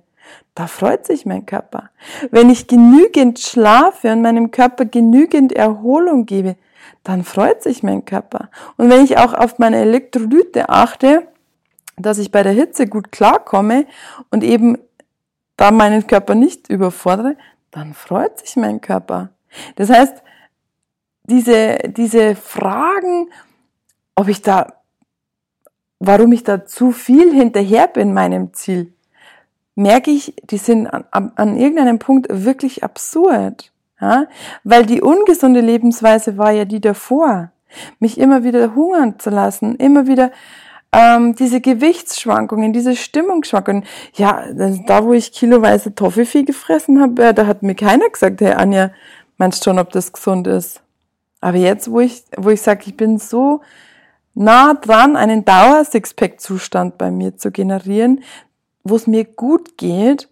da 0.58 0.66
freut 0.66 1.06
sich 1.06 1.28
mein 1.28 1.46
Körper. 1.46 1.92
Wenn 2.32 2.50
ich 2.50 2.66
genügend 2.66 3.38
schlafe 3.38 4.12
und 4.12 4.24
meinem 4.24 4.50
Körper 4.50 4.86
genügend 4.86 5.54
Erholung 5.54 6.26
gebe, 6.26 6.56
dann 7.04 7.24
freut 7.24 7.62
sich 7.62 7.84
mein 7.84 8.06
Körper. 8.06 8.50
Und 8.76 8.90
wenn 8.90 9.06
ich 9.06 9.20
auch 9.20 9.36
auf 9.36 9.60
meine 9.60 9.78
Elektrolyte 9.78 10.70
achte, 10.70 11.28
dass 11.96 12.18
ich 12.18 12.32
bei 12.32 12.42
der 12.42 12.54
Hitze 12.54 12.88
gut 12.88 13.12
klarkomme 13.12 13.86
und 14.32 14.44
eben 14.44 14.80
da 15.58 15.70
meinen 15.70 16.08
Körper 16.08 16.34
nicht 16.34 16.70
überfordere, 16.70 17.38
dann 17.70 17.94
freut 17.94 18.40
sich 18.40 18.56
mein 18.56 18.82
Körper. 18.82 19.30
Das 19.76 19.92
heißt, 19.92 20.24
diese, 21.26 21.78
diese 21.86 22.36
Fragen, 22.36 23.30
ob 24.16 24.28
ich 24.28 24.42
da, 24.42 24.82
warum 26.00 26.32
ich 26.32 26.44
da 26.44 26.66
zu 26.66 26.92
viel 26.92 27.32
hinterher 27.32 27.88
bin 27.88 28.16
meinem 28.16 28.56
Ziel, 28.56 28.97
merke 29.78 30.10
ich, 30.10 30.34
die 30.44 30.58
sind 30.58 30.88
an, 30.88 31.32
an 31.36 31.56
irgendeinem 31.56 32.00
Punkt 32.00 32.28
wirklich 32.30 32.84
absurd. 32.84 33.72
Ja? 34.02 34.26
Weil 34.64 34.86
die 34.86 35.02
ungesunde 35.02 35.62
Lebensweise 35.62 36.38
war 36.38 36.52
ja 36.52 36.66
die 36.66 36.82
davor. 36.82 37.52
Mich 38.00 38.18
immer 38.18 38.44
wieder 38.44 38.74
hungern 38.74 39.20
zu 39.20 39.30
lassen, 39.30 39.76
immer 39.76 40.08
wieder 40.08 40.32
ähm, 40.92 41.36
diese 41.36 41.62
Gewichtsschwankungen, 41.62 42.74
diese 42.74 42.96
Stimmungsschwankungen. 42.96 43.84
Ja, 44.16 44.46
da 44.52 45.04
wo 45.04 45.14
ich 45.14 45.32
kiloweise 45.32 45.94
Toffifee 45.94 46.44
gefressen 46.44 47.00
habe, 47.00 47.34
da 47.36 47.46
hat 47.46 47.62
mir 47.62 47.76
keiner 47.76 48.10
gesagt, 48.10 48.42
hey 48.42 48.54
Anja, 48.54 48.92
meinst 49.38 49.64
schon, 49.64 49.78
ob 49.78 49.92
das 49.92 50.12
gesund 50.12 50.48
ist? 50.48 50.82
Aber 51.40 51.58
jetzt, 51.58 51.92
wo 51.92 52.00
ich, 52.00 52.24
wo 52.36 52.50
ich 52.50 52.62
sage, 52.64 52.84
ich 52.88 52.98
bin 52.98 53.20
so 53.20 53.62
nah 54.34 54.74
dran, 54.74 55.16
einen 55.16 55.46
Dauer-Sixpack-Zustand 55.46 56.98
bei 56.98 57.12
mir 57.12 57.38
zu 57.38 57.52
generieren, 57.52 58.24
wo 58.90 58.96
es 58.96 59.08
mir 59.08 59.26
gut 59.26 59.78
geht, 59.78 60.30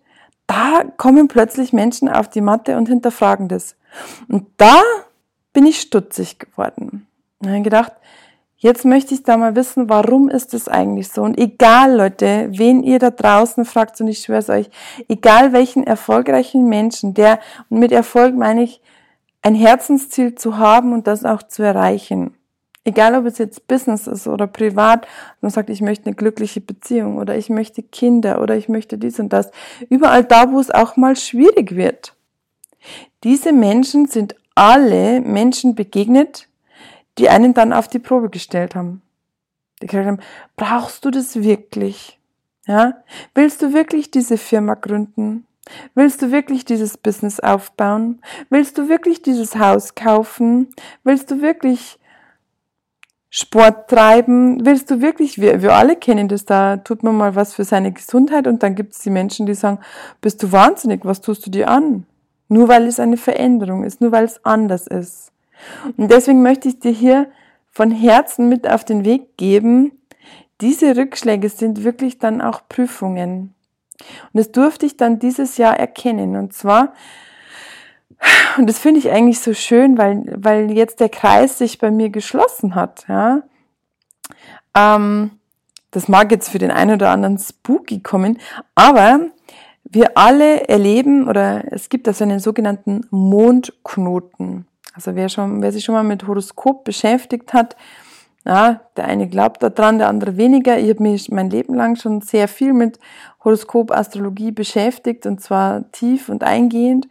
da 0.47 0.83
kommen 0.97 1.27
plötzlich 1.27 1.73
Menschen 1.73 2.09
auf 2.09 2.29
die 2.29 2.41
Matte 2.41 2.77
und 2.77 2.87
hinterfragen 2.87 3.47
das. 3.47 3.75
Und 4.27 4.47
da 4.57 4.81
bin 5.53 5.65
ich 5.65 5.81
stutzig 5.81 6.39
geworden. 6.39 7.07
Und 7.39 7.49
habe 7.49 7.61
gedacht, 7.61 7.93
jetzt 8.57 8.85
möchte 8.85 9.13
ich 9.13 9.23
da 9.23 9.37
mal 9.37 9.55
wissen, 9.55 9.89
warum 9.89 10.29
ist 10.29 10.53
das 10.53 10.67
eigentlich 10.67 11.09
so? 11.09 11.23
Und 11.23 11.37
egal, 11.39 11.95
Leute, 11.95 12.49
wen 12.51 12.83
ihr 12.83 12.99
da 12.99 13.09
draußen 13.11 13.65
fragt, 13.65 13.99
und 14.01 14.07
ich 14.07 14.19
schwöre 14.19 14.39
es 14.39 14.49
euch, 14.49 14.69
egal 15.07 15.53
welchen 15.53 15.85
erfolgreichen 15.85 16.67
Menschen, 16.67 17.13
der, 17.13 17.39
und 17.69 17.79
mit 17.79 17.91
Erfolg 17.91 18.35
meine 18.35 18.63
ich, 18.63 18.81
ein 19.41 19.55
Herzensziel 19.55 20.35
zu 20.35 20.57
haben 20.57 20.93
und 20.93 21.07
das 21.07 21.23
auch 21.23 21.43
zu 21.43 21.61
erreichen. 21.61 22.35
Egal, 22.87 23.15
ob 23.15 23.25
es 23.25 23.39
jetzt 23.39 23.67
Business 23.67 24.05
ist 24.05 24.27
oder 24.27 24.45
privat, 24.45 25.07
man 25.41 25.49
sagt, 25.49 25.71
ich 25.71 25.81
möchte 25.81 26.05
eine 26.05 26.15
glückliche 26.15 26.61
Beziehung 26.61 27.17
oder 27.17 27.35
ich 27.35 27.49
möchte 27.49 27.81
Kinder 27.81 28.41
oder 28.41 28.55
ich 28.55 28.69
möchte 28.69 28.99
dies 28.99 29.19
und 29.19 29.33
das. 29.33 29.49
Überall 29.89 30.23
da, 30.23 30.51
wo 30.51 30.59
es 30.59 30.69
auch 30.69 30.95
mal 30.95 31.15
schwierig 31.15 31.75
wird. 31.75 32.15
Diese 33.23 33.53
Menschen 33.53 34.05
sind 34.05 34.35
alle 34.53 35.19
Menschen 35.21 35.73
begegnet, 35.73 36.47
die 37.17 37.27
einen 37.27 37.55
dann 37.55 37.73
auf 37.73 37.87
die 37.87 37.97
Probe 37.97 38.29
gestellt 38.29 38.75
haben. 38.75 39.01
Die 39.81 39.87
gesagt 39.87 40.05
haben, 40.07 40.19
brauchst 40.55 41.05
du 41.05 41.09
das 41.09 41.41
wirklich? 41.41 42.19
Ja? 42.67 43.03
Willst 43.33 43.63
du 43.63 43.73
wirklich 43.73 44.11
diese 44.11 44.37
Firma 44.37 44.75
gründen? 44.75 45.47
Willst 45.95 46.21
du 46.21 46.31
wirklich 46.31 46.65
dieses 46.65 46.97
Business 46.97 47.39
aufbauen? 47.39 48.21
Willst 48.51 48.77
du 48.77 48.89
wirklich 48.89 49.23
dieses 49.23 49.55
Haus 49.55 49.95
kaufen? 49.95 50.67
Willst 51.03 51.31
du 51.31 51.41
wirklich 51.41 51.97
Sport 53.37 53.89
treiben? 53.89 54.65
Willst 54.65 54.89
du 54.89 55.01
wirklich, 55.01 55.41
wir, 55.41 55.61
wir 55.61 55.73
alle 55.73 55.97
kennen 55.97 56.29
das, 56.29 56.45
da 56.45 56.77
tut 56.77 57.03
man 57.03 57.17
mal 57.17 57.35
was 57.35 57.53
für 57.53 57.65
seine 57.65 57.91
Gesundheit 57.91 58.47
und 58.47 58.63
dann 58.63 58.75
gibt 58.75 58.93
es 58.93 58.99
die 58.99 59.09
Menschen, 59.09 59.45
die 59.45 59.55
sagen, 59.55 59.79
bist 60.21 60.41
du 60.41 60.53
wahnsinnig, 60.53 61.03
was 61.03 61.19
tust 61.19 61.45
du 61.45 61.51
dir 61.51 61.67
an? 61.67 62.05
Nur 62.47 62.69
weil 62.69 62.87
es 62.87 62.97
eine 62.97 63.17
Veränderung 63.17 63.83
ist, 63.83 63.99
nur 63.99 64.13
weil 64.13 64.23
es 64.23 64.39
anders 64.45 64.87
ist. 64.87 65.33
Und 65.97 66.09
deswegen 66.11 66.43
möchte 66.43 66.69
ich 66.69 66.79
dir 66.79 66.93
hier 66.93 67.27
von 67.71 67.91
Herzen 67.91 68.47
mit 68.47 68.69
auf 68.69 68.85
den 68.85 69.03
Weg 69.03 69.35
geben, 69.35 69.91
diese 70.61 70.95
Rückschläge 70.95 71.49
sind 71.49 71.83
wirklich 71.83 72.19
dann 72.19 72.41
auch 72.41 72.61
Prüfungen. 72.69 73.53
Und 74.31 74.37
das 74.37 74.53
durfte 74.53 74.85
ich 74.85 74.95
dann 74.95 75.19
dieses 75.19 75.57
Jahr 75.57 75.77
erkennen. 75.77 76.37
Und 76.37 76.53
zwar, 76.53 76.93
und 78.57 78.67
das 78.67 78.79
finde 78.79 78.99
ich 78.99 79.11
eigentlich 79.11 79.39
so 79.39 79.53
schön, 79.53 79.97
weil, 79.97 80.23
weil 80.37 80.71
jetzt 80.71 80.99
der 80.99 81.09
Kreis 81.09 81.57
sich 81.57 81.79
bei 81.79 81.91
mir 81.91 82.09
geschlossen 82.09 82.75
hat. 82.75 83.05
Ja. 83.07 83.43
Ähm, 84.75 85.31
das 85.91 86.07
mag 86.07 86.31
jetzt 86.31 86.49
für 86.49 86.59
den 86.59 86.71
einen 86.71 86.95
oder 86.95 87.09
anderen 87.09 87.37
spooky 87.37 88.01
kommen, 88.01 88.39
aber 88.75 89.19
wir 89.83 90.17
alle 90.17 90.67
erleben 90.67 91.27
oder 91.27 91.71
es 91.71 91.89
gibt 91.89 92.07
also 92.07 92.23
einen 92.23 92.39
sogenannten 92.39 93.05
Mondknoten. 93.11 94.67
Also 94.93 95.15
wer 95.15 95.29
schon, 95.29 95.61
wer 95.61 95.71
sich 95.71 95.85
schon 95.85 95.95
mal 95.95 96.03
mit 96.03 96.27
Horoskop 96.27 96.83
beschäftigt 96.83 97.53
hat, 97.53 97.75
ja, 98.45 98.81
der 98.95 99.05
eine 99.05 99.27
glaubt 99.27 99.63
daran, 99.63 99.97
der 99.97 100.07
andere 100.07 100.37
weniger. 100.37 100.77
Ich 100.77 100.89
habe 100.89 101.01
mich 101.01 101.31
mein 101.31 101.49
Leben 101.49 101.73
lang 101.73 101.95
schon 101.95 102.21
sehr 102.21 102.47
viel 102.47 102.73
mit 102.73 102.99
Horoskop, 103.43 103.91
Astrologie 103.91 104.51
beschäftigt 104.51 105.25
und 105.25 105.41
zwar 105.41 105.91
tief 105.91 106.29
und 106.29 106.43
eingehend. 106.43 107.07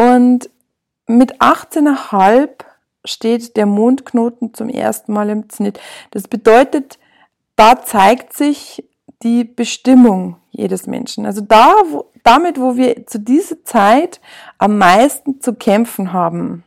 Und 0.00 0.48
mit 1.06 1.42
18,5 1.42 2.48
steht 3.04 3.54
der 3.58 3.66
Mondknoten 3.66 4.54
zum 4.54 4.70
ersten 4.70 5.12
Mal 5.12 5.28
im 5.28 5.50
Zenit. 5.50 5.78
Das 6.10 6.26
bedeutet, 6.26 6.98
da 7.54 7.82
zeigt 7.82 8.32
sich 8.32 8.88
die 9.22 9.44
Bestimmung 9.44 10.36
jedes 10.52 10.86
Menschen. 10.86 11.26
Also 11.26 11.42
da, 11.42 11.74
wo, 11.90 12.10
damit, 12.24 12.58
wo 12.58 12.76
wir 12.76 13.06
zu 13.06 13.20
dieser 13.20 13.62
Zeit 13.64 14.22
am 14.56 14.78
meisten 14.78 15.42
zu 15.42 15.52
kämpfen 15.52 16.14
haben. 16.14 16.64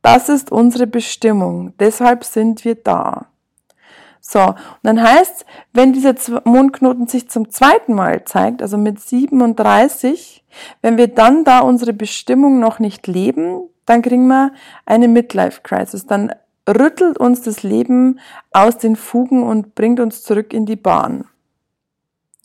Das 0.00 0.30
ist 0.30 0.50
unsere 0.50 0.86
Bestimmung. 0.86 1.74
Deshalb 1.78 2.24
sind 2.24 2.64
wir 2.64 2.76
da. 2.76 3.26
So, 4.26 4.40
und 4.40 4.56
dann 4.82 5.02
heißt, 5.02 5.44
wenn 5.74 5.92
dieser 5.92 6.14
Mondknoten 6.44 7.06
sich 7.06 7.28
zum 7.28 7.50
zweiten 7.50 7.92
Mal 7.92 8.24
zeigt, 8.24 8.62
also 8.62 8.78
mit 8.78 8.98
37, 8.98 10.42
wenn 10.80 10.96
wir 10.96 11.08
dann 11.08 11.44
da 11.44 11.60
unsere 11.60 11.92
Bestimmung 11.92 12.58
noch 12.58 12.78
nicht 12.78 13.06
leben, 13.06 13.68
dann 13.84 14.00
kriegen 14.00 14.26
wir 14.26 14.52
eine 14.86 15.08
Midlife 15.08 15.60
Crisis. 15.62 16.06
Dann 16.06 16.32
rüttelt 16.66 17.18
uns 17.18 17.42
das 17.42 17.62
Leben 17.62 18.18
aus 18.50 18.78
den 18.78 18.96
Fugen 18.96 19.42
und 19.42 19.74
bringt 19.74 20.00
uns 20.00 20.22
zurück 20.22 20.54
in 20.54 20.64
die 20.64 20.76
Bahn. 20.76 21.26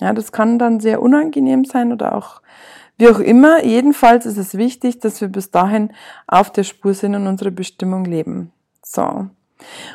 Ja, 0.02 0.12
das 0.12 0.34
kann 0.34 0.60
dann 0.60 0.82
sehr 0.82 1.02
unangenehm 1.02 1.64
sein 1.64 1.94
oder 1.94 2.14
auch 2.14 2.42
wie 2.98 3.08
auch 3.08 3.20
immer, 3.20 3.64
jedenfalls 3.64 4.26
ist 4.26 4.38
es 4.38 4.58
wichtig, 4.58 5.00
dass 5.00 5.22
wir 5.22 5.30
bis 5.30 5.52
dahin 5.52 5.94
auf 6.28 6.52
der 6.52 6.64
Spur 6.64 6.94
sind 6.94 7.16
und 7.16 7.28
unsere 7.28 7.52
Bestimmung 7.52 8.04
leben. 8.04 8.52
So. 8.84 9.30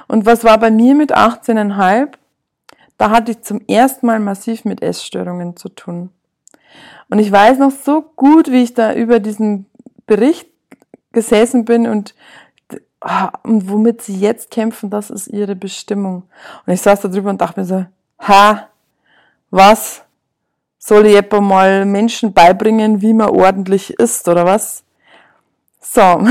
Und 0.09 0.27
was 0.27 0.45
war 0.45 0.59
bei 0.59 0.71
mir 0.71 0.95
mit 0.95 1.17
18,5? 1.17 2.09
Da 2.99 3.11
hatte 3.11 3.33
ich 3.33 3.43
zum 3.43 3.61
ersten 3.67 4.07
Mal 4.07 4.21
massiv 4.21 4.65
mit 4.65 4.83
Essstörungen 4.83 5.57
zu 5.57 5.69
tun. 5.69 6.11
Und 7.11 7.19
ich 7.19 7.31
weiß 7.31 7.59
noch 7.59 7.71
so 7.71 8.03
gut, 8.17 8.51
wie 8.51 8.63
ich 8.63 8.75
da 8.75 8.95
über 8.95 9.21
diesen 9.21 9.67
Bericht 10.07 10.49
gesessen 11.13 11.65
bin 11.65 11.87
und, 11.87 12.15
ah, 13.01 13.33
und 13.43 13.69
womit 13.69 14.03
sie 14.03 14.19
jetzt 14.19 14.51
kämpfen, 14.51 14.91
das 14.91 15.11
ist 15.11 15.29
ihre 15.29 15.57
Bestimmung. 15.57 16.25
Und 16.67 16.73
ich 16.73 16.81
saß 16.81 17.01
da 17.01 17.09
drüber 17.09 17.31
und 17.31 17.41
dachte 17.41 17.61
mir 17.61 17.67
so, 17.67 17.87
ha, 18.21 18.69
was? 19.51 20.05
soll 20.87 21.07
ich 21.07 21.17
etwa 21.17 21.41
mal 21.41 21.87
Menschen 21.87 22.35
beibringen, 22.35 23.01
wie 23.01 23.15
man 23.15 23.31
ordentlich 23.31 23.99
isst 23.99 24.29
oder 24.29 24.45
was? 24.45 24.85
So, 25.81 26.01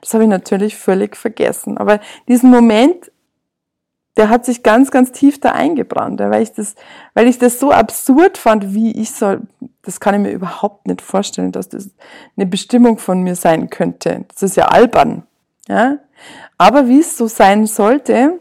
das 0.00 0.14
habe 0.14 0.24
ich 0.24 0.30
natürlich 0.30 0.76
völlig 0.76 1.16
vergessen. 1.16 1.78
Aber 1.78 2.00
diesen 2.28 2.50
Moment, 2.50 3.10
der 4.16 4.28
hat 4.28 4.44
sich 4.44 4.62
ganz, 4.62 4.90
ganz 4.90 5.12
tief 5.12 5.40
da 5.40 5.50
eingebrannt, 5.50 6.20
weil 6.20 6.42
ich 6.42 6.52
das, 6.52 6.76
weil 7.14 7.26
ich 7.26 7.38
das 7.38 7.58
so 7.58 7.72
absurd 7.72 8.38
fand, 8.38 8.74
wie 8.74 8.92
ich 8.92 9.10
soll, 9.10 9.42
das 9.82 10.00
kann 10.00 10.14
ich 10.14 10.20
mir 10.20 10.30
überhaupt 10.30 10.86
nicht 10.86 11.02
vorstellen, 11.02 11.52
dass 11.52 11.68
das 11.68 11.90
eine 12.36 12.46
Bestimmung 12.46 12.98
von 12.98 13.22
mir 13.22 13.34
sein 13.34 13.70
könnte. 13.70 14.24
Das 14.32 14.42
ist 14.42 14.56
ja 14.56 14.66
albern, 14.66 15.24
ja. 15.68 15.98
Aber 16.58 16.86
wie 16.88 17.00
es 17.00 17.16
so 17.16 17.26
sein 17.26 17.66
sollte, 17.66 18.38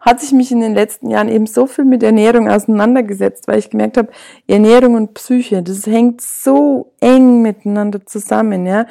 hat 0.00 0.20
sich 0.20 0.32
mich 0.32 0.50
in 0.50 0.60
den 0.60 0.74
letzten 0.74 1.08
Jahren 1.08 1.28
eben 1.28 1.46
so 1.46 1.66
viel 1.66 1.84
mit 1.84 2.02
Ernährung 2.02 2.50
auseinandergesetzt, 2.50 3.46
weil 3.48 3.58
ich 3.58 3.70
gemerkt 3.70 3.96
habe, 3.96 4.10
Ernährung 4.48 4.94
und 4.94 5.14
Psyche, 5.14 5.62
das 5.62 5.86
hängt 5.86 6.20
so 6.20 6.92
eng 7.00 7.42
miteinander 7.42 8.04
zusammen, 8.04 8.66
ja. 8.66 8.86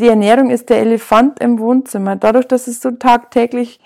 Die 0.00 0.08
Ernährung 0.08 0.48
ist 0.48 0.70
der 0.70 0.78
Elefant 0.78 1.40
im 1.40 1.58
Wohnzimmer. 1.58 2.16
Dadurch, 2.16 2.48
dass 2.48 2.66
es 2.68 2.80
so 2.80 2.90
tagtäglich 2.90 3.80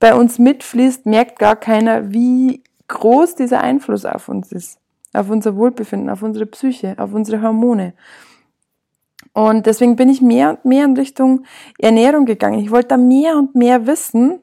bei 0.00 0.16
uns 0.16 0.40
mitfließt, 0.40 1.06
merkt 1.06 1.38
gar 1.38 1.54
keiner, 1.54 2.12
wie 2.12 2.64
groß 2.88 3.36
dieser 3.36 3.60
Einfluss 3.60 4.04
auf 4.04 4.28
uns 4.28 4.50
ist. 4.50 4.80
Auf 5.12 5.30
unser 5.30 5.54
Wohlbefinden, 5.54 6.10
auf 6.10 6.22
unsere 6.22 6.46
Psyche, 6.46 6.96
auf 6.98 7.14
unsere 7.14 7.40
Hormone. 7.40 7.94
Und 9.32 9.66
deswegen 9.66 9.94
bin 9.94 10.08
ich 10.08 10.20
mehr 10.20 10.50
und 10.50 10.64
mehr 10.64 10.84
in 10.86 10.96
Richtung 10.96 11.44
Ernährung 11.78 12.24
gegangen. 12.24 12.58
Ich 12.58 12.72
wollte 12.72 12.88
da 12.88 12.96
mehr 12.96 13.36
und 13.36 13.54
mehr 13.54 13.86
wissen, 13.86 14.40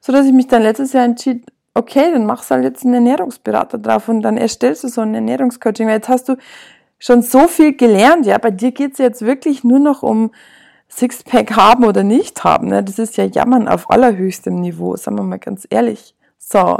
so 0.00 0.12
dass 0.12 0.26
ich 0.26 0.32
mich 0.32 0.48
dann 0.48 0.62
letztes 0.62 0.92
Jahr 0.92 1.04
entschied, 1.04 1.46
okay, 1.74 2.10
dann 2.10 2.26
machst 2.26 2.50
du 2.50 2.56
halt 2.56 2.64
jetzt 2.64 2.84
einen 2.84 2.94
Ernährungsberater 2.94 3.78
drauf 3.78 4.08
und 4.08 4.22
dann 4.22 4.36
erstellst 4.36 4.82
du 4.82 4.88
so 4.88 5.02
ein 5.02 5.14
Ernährungscoaching, 5.14 5.86
weil 5.86 5.96
jetzt 5.96 6.08
hast 6.08 6.28
du 6.28 6.36
schon 6.98 7.22
so 7.22 7.46
viel 7.46 7.76
gelernt, 7.76 8.26
ja, 8.26 8.38
bei 8.38 8.50
dir 8.50 8.72
geht's 8.72 8.98
jetzt 8.98 9.22
wirklich 9.22 9.62
nur 9.62 9.78
noch 9.78 10.02
um 10.02 10.32
Sixpack 10.88 11.56
haben 11.56 11.84
oder 11.84 12.04
nicht 12.04 12.44
haben, 12.44 12.68
ne? 12.68 12.82
das 12.82 12.98
ist 12.98 13.16
ja 13.16 13.24
Jammern 13.24 13.68
auf 13.68 13.90
allerhöchstem 13.90 14.60
Niveau, 14.60 14.96
sagen 14.96 15.18
wir 15.18 15.24
mal 15.24 15.38
ganz 15.38 15.66
ehrlich. 15.68 16.14
So. 16.38 16.78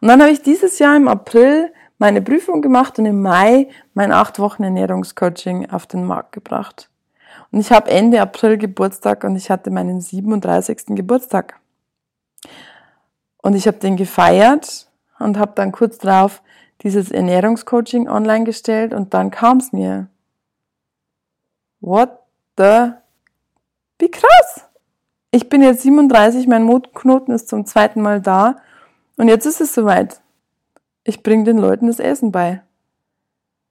Und 0.00 0.08
dann 0.08 0.20
habe 0.20 0.32
ich 0.32 0.42
dieses 0.42 0.78
Jahr 0.78 0.96
im 0.96 1.06
April 1.06 1.72
meine 1.98 2.22
Prüfung 2.22 2.62
gemacht 2.62 2.98
und 2.98 3.06
im 3.06 3.22
Mai 3.22 3.68
mein 3.94 4.10
acht 4.10 4.38
Wochen 4.38 4.64
Ernährungscoaching 4.64 5.70
auf 5.70 5.86
den 5.86 6.04
Markt 6.04 6.32
gebracht. 6.32 6.88
Und 7.52 7.60
ich 7.60 7.70
habe 7.72 7.90
Ende 7.90 8.20
April 8.20 8.58
Geburtstag 8.58 9.24
und 9.24 9.36
ich 9.36 9.50
hatte 9.50 9.70
meinen 9.70 10.00
37. 10.00 10.96
Geburtstag. 10.96 11.60
Und 13.42 13.54
ich 13.54 13.66
habe 13.66 13.78
den 13.78 13.96
gefeiert 13.96 14.88
und 15.18 15.38
habe 15.38 15.52
dann 15.54 15.72
kurz 15.72 15.98
drauf 15.98 16.42
dieses 16.82 17.10
Ernährungscoaching 17.10 18.08
online 18.08 18.44
gestellt 18.44 18.94
und 18.94 19.12
dann 19.14 19.30
kam 19.30 19.58
es 19.58 19.72
mir. 19.72 20.08
What 21.80 22.10
the? 22.56 22.92
Wie 24.00 24.10
krass! 24.10 24.66
Ich 25.30 25.48
bin 25.48 25.62
jetzt 25.62 25.82
37, 25.82 26.48
mein 26.48 26.64
Motknoten 26.64 27.32
ist 27.34 27.48
zum 27.48 27.66
zweiten 27.66 28.00
Mal 28.00 28.20
da 28.20 28.56
und 29.16 29.28
jetzt 29.28 29.46
ist 29.46 29.60
es 29.60 29.74
soweit. 29.74 30.20
Ich 31.04 31.22
bringe 31.22 31.44
den 31.44 31.58
Leuten 31.58 31.86
das 31.86 32.00
Essen 32.00 32.32
bei. 32.32 32.62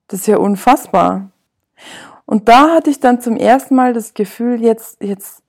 Das 0.08 0.20
ist 0.20 0.26
ja 0.26 0.38
unfassbar. 0.38 1.30
Und 2.26 2.48
da 2.48 2.74
hatte 2.74 2.90
ich 2.90 3.00
dann 3.00 3.20
zum 3.20 3.36
ersten 3.36 3.74
Mal 3.74 3.92
das 3.92 4.14
Gefühl, 4.14 4.62
jetzt, 4.62 5.02
jetzt 5.02 5.42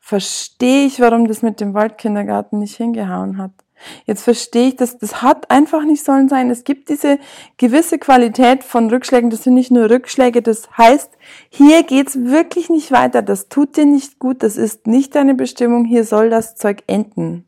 verstehe 0.00 0.86
ich, 0.86 0.98
warum 0.98 1.28
das 1.28 1.42
mit 1.42 1.60
dem 1.60 1.74
Waldkindergarten 1.74 2.58
nicht 2.58 2.76
hingehauen 2.76 3.38
hat. 3.38 3.52
Jetzt 4.04 4.22
verstehe 4.22 4.68
ich, 4.68 4.76
dass 4.76 4.98
das 4.98 5.22
hat 5.22 5.50
einfach 5.50 5.84
nicht 5.84 6.04
sollen 6.04 6.28
sein. 6.28 6.50
Es 6.50 6.64
gibt 6.64 6.88
diese 6.88 7.18
gewisse 7.56 7.98
Qualität 7.98 8.64
von 8.64 8.90
Rückschlägen. 8.90 9.30
Das 9.30 9.42
sind 9.44 9.54
nicht 9.54 9.70
nur 9.70 9.90
Rückschläge. 9.90 10.42
Das 10.42 10.68
heißt, 10.76 11.10
hier 11.48 11.82
geht's 11.82 12.18
wirklich 12.24 12.70
nicht 12.70 12.92
weiter. 12.92 13.22
Das 13.22 13.48
tut 13.48 13.76
dir 13.76 13.86
nicht 13.86 14.18
gut. 14.18 14.42
Das 14.42 14.56
ist 14.56 14.86
nicht 14.86 15.14
deine 15.14 15.34
Bestimmung. 15.34 15.84
Hier 15.84 16.04
soll 16.04 16.30
das 16.30 16.56
Zeug 16.56 16.82
enden. 16.86 17.46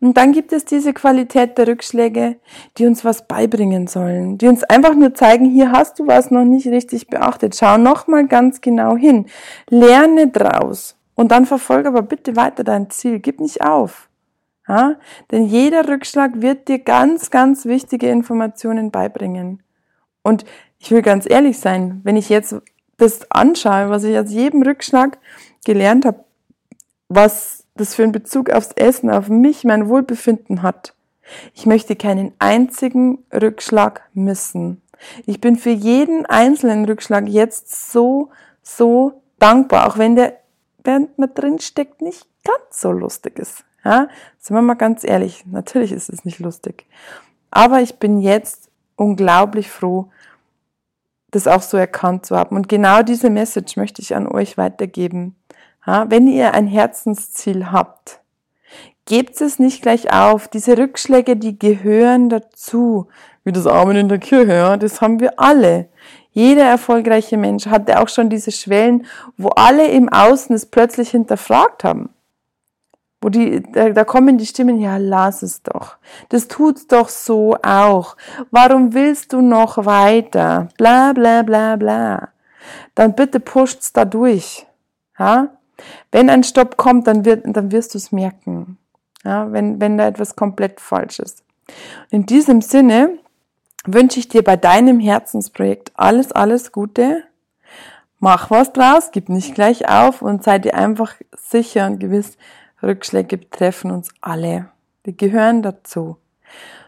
Und 0.00 0.16
dann 0.16 0.32
gibt 0.32 0.52
es 0.52 0.64
diese 0.64 0.92
Qualität 0.92 1.56
der 1.56 1.68
Rückschläge, 1.68 2.36
die 2.76 2.86
uns 2.86 3.04
was 3.04 3.26
beibringen 3.26 3.86
sollen, 3.86 4.36
die 4.36 4.48
uns 4.48 4.62
einfach 4.64 4.94
nur 4.94 5.14
zeigen, 5.14 5.46
hier 5.46 5.72
hast 5.72 5.98
du 5.98 6.06
was 6.06 6.30
noch 6.30 6.44
nicht 6.44 6.66
richtig 6.66 7.06
beachtet. 7.08 7.56
Schau 7.56 7.78
nochmal 7.78 8.26
ganz 8.26 8.60
genau 8.60 8.96
hin. 8.96 9.26
Lerne 9.70 10.28
draus. 10.28 10.96
Und 11.14 11.30
dann 11.30 11.46
verfolge 11.46 11.88
aber 11.88 12.02
bitte 12.02 12.36
weiter 12.36 12.64
dein 12.64 12.90
Ziel. 12.90 13.20
Gib 13.20 13.40
nicht 13.40 13.62
auf. 13.62 14.08
Ja? 14.68 14.96
Denn 15.30 15.44
jeder 15.44 15.88
Rückschlag 15.88 16.40
wird 16.40 16.68
dir 16.68 16.78
ganz, 16.78 17.30
ganz 17.30 17.64
wichtige 17.66 18.08
Informationen 18.08 18.90
beibringen. 18.90 19.62
Und 20.22 20.44
ich 20.78 20.90
will 20.90 21.02
ganz 21.02 21.28
ehrlich 21.28 21.58
sein, 21.58 22.00
wenn 22.04 22.16
ich 22.16 22.28
jetzt 22.28 22.54
das 22.96 23.30
anschaue, 23.30 23.90
was 23.90 24.04
ich 24.04 24.18
aus 24.18 24.30
jedem 24.30 24.62
Rückschlag 24.62 25.18
gelernt 25.64 26.04
habe, 26.04 26.24
was 27.08 27.64
das 27.74 27.94
für 27.94 28.04
einen 28.04 28.12
Bezug 28.12 28.50
aufs 28.50 28.72
Essen, 28.72 29.10
auf 29.10 29.28
mich, 29.28 29.64
mein 29.64 29.88
Wohlbefinden 29.88 30.62
hat. 30.62 30.94
Ich 31.54 31.66
möchte 31.66 31.96
keinen 31.96 32.32
einzigen 32.38 33.24
Rückschlag 33.32 34.02
missen. 34.12 34.82
Ich 35.26 35.40
bin 35.40 35.56
für 35.56 35.70
jeden 35.70 36.26
einzelnen 36.26 36.84
Rückschlag 36.84 37.28
jetzt 37.28 37.90
so, 37.92 38.30
so 38.62 39.22
dankbar, 39.38 39.88
auch 39.88 39.98
wenn 39.98 40.16
der, 40.16 40.38
während 40.82 41.18
man 41.18 41.34
drin 41.34 41.58
steckt, 41.58 42.00
nicht 42.00 42.26
ganz 42.44 42.80
so 42.80 42.92
lustig 42.92 43.38
ist. 43.38 43.64
Ja, 43.84 44.08
sind 44.38 44.56
wir 44.56 44.62
mal 44.62 44.74
ganz 44.74 45.04
ehrlich, 45.04 45.44
natürlich 45.46 45.92
ist 45.92 46.08
es 46.08 46.24
nicht 46.24 46.38
lustig. 46.38 46.86
Aber 47.50 47.80
ich 47.80 47.96
bin 47.96 48.18
jetzt 48.20 48.70
unglaublich 48.96 49.70
froh, 49.70 50.10
das 51.30 51.46
auch 51.46 51.62
so 51.62 51.76
erkannt 51.76 52.26
zu 52.26 52.36
haben. 52.36 52.56
Und 52.56 52.68
genau 52.68 53.02
diese 53.02 53.30
Message 53.30 53.76
möchte 53.76 54.00
ich 54.00 54.14
an 54.14 54.26
euch 54.26 54.56
weitergeben. 54.56 55.36
Ja, 55.86 56.10
wenn 56.10 56.26
ihr 56.28 56.54
ein 56.54 56.66
Herzensziel 56.66 57.70
habt, 57.70 58.20
gebt 59.06 59.40
es 59.40 59.58
nicht 59.58 59.82
gleich 59.82 60.12
auf. 60.12 60.48
Diese 60.48 60.78
Rückschläge, 60.78 61.36
die 61.36 61.58
gehören 61.58 62.28
dazu. 62.30 63.08
wie 63.44 63.52
das 63.52 63.66
Amen 63.66 63.96
in 63.96 64.08
der 64.08 64.18
Kirche, 64.18 64.54
ja, 64.54 64.76
das 64.78 65.02
haben 65.02 65.20
wir 65.20 65.38
alle. 65.38 65.88
Jeder 66.32 66.64
erfolgreiche 66.64 67.36
Mensch 67.36 67.66
hatte 67.66 68.00
auch 68.00 68.08
schon 68.08 68.30
diese 68.30 68.50
Schwellen, 68.50 69.06
wo 69.36 69.50
alle 69.50 69.88
im 69.88 70.08
Außen 70.08 70.56
es 70.56 70.66
plötzlich 70.66 71.10
hinterfragt 71.10 71.84
haben. 71.84 72.13
Wo 73.24 73.30
die, 73.30 73.62
da, 73.72 73.88
da 73.88 74.04
kommen 74.04 74.36
die 74.36 74.44
Stimmen, 74.44 74.78
ja, 74.78 74.98
lass 74.98 75.40
es 75.40 75.62
doch. 75.62 75.96
Das 76.28 76.46
tut's 76.46 76.88
doch 76.88 77.08
so 77.08 77.56
auch. 77.62 78.18
Warum 78.50 78.92
willst 78.92 79.32
du 79.32 79.40
noch 79.40 79.86
weiter? 79.86 80.68
Bla, 80.76 81.14
bla, 81.14 81.40
bla, 81.40 81.76
bla. 81.76 82.28
Dann 82.94 83.14
bitte 83.14 83.40
pusht's 83.40 83.94
da 83.94 84.04
durch. 84.04 84.66
Ja? 85.18 85.56
Wenn 86.12 86.28
ein 86.28 86.44
Stopp 86.44 86.76
kommt, 86.76 87.06
dann, 87.06 87.24
wird, 87.24 87.44
dann 87.46 87.72
wirst 87.72 87.94
du 87.94 87.98
es 87.98 88.12
merken. 88.12 88.76
Ja? 89.24 89.50
Wenn, 89.50 89.80
wenn 89.80 89.96
da 89.96 90.06
etwas 90.06 90.36
komplett 90.36 90.78
falsch 90.78 91.18
ist. 91.18 91.42
In 92.10 92.26
diesem 92.26 92.60
Sinne 92.60 93.16
wünsche 93.86 94.18
ich 94.18 94.28
dir 94.28 94.44
bei 94.44 94.56
deinem 94.56 95.00
Herzensprojekt 95.00 95.92
alles, 95.94 96.30
alles 96.30 96.72
Gute. 96.72 97.22
Mach 98.18 98.50
was 98.50 98.74
draus, 98.74 99.12
gib 99.12 99.30
nicht 99.30 99.54
gleich 99.54 99.88
auf 99.88 100.20
und 100.20 100.44
sei 100.44 100.58
dir 100.58 100.74
einfach 100.74 101.14
sicher 101.34 101.86
und 101.86 102.00
gewiss, 102.00 102.36
Rückschläge 102.84 103.38
betreffen 103.38 103.90
uns 103.90 104.10
alle. 104.20 104.68
Die 105.06 105.16
gehören 105.16 105.62
dazu. 105.62 106.16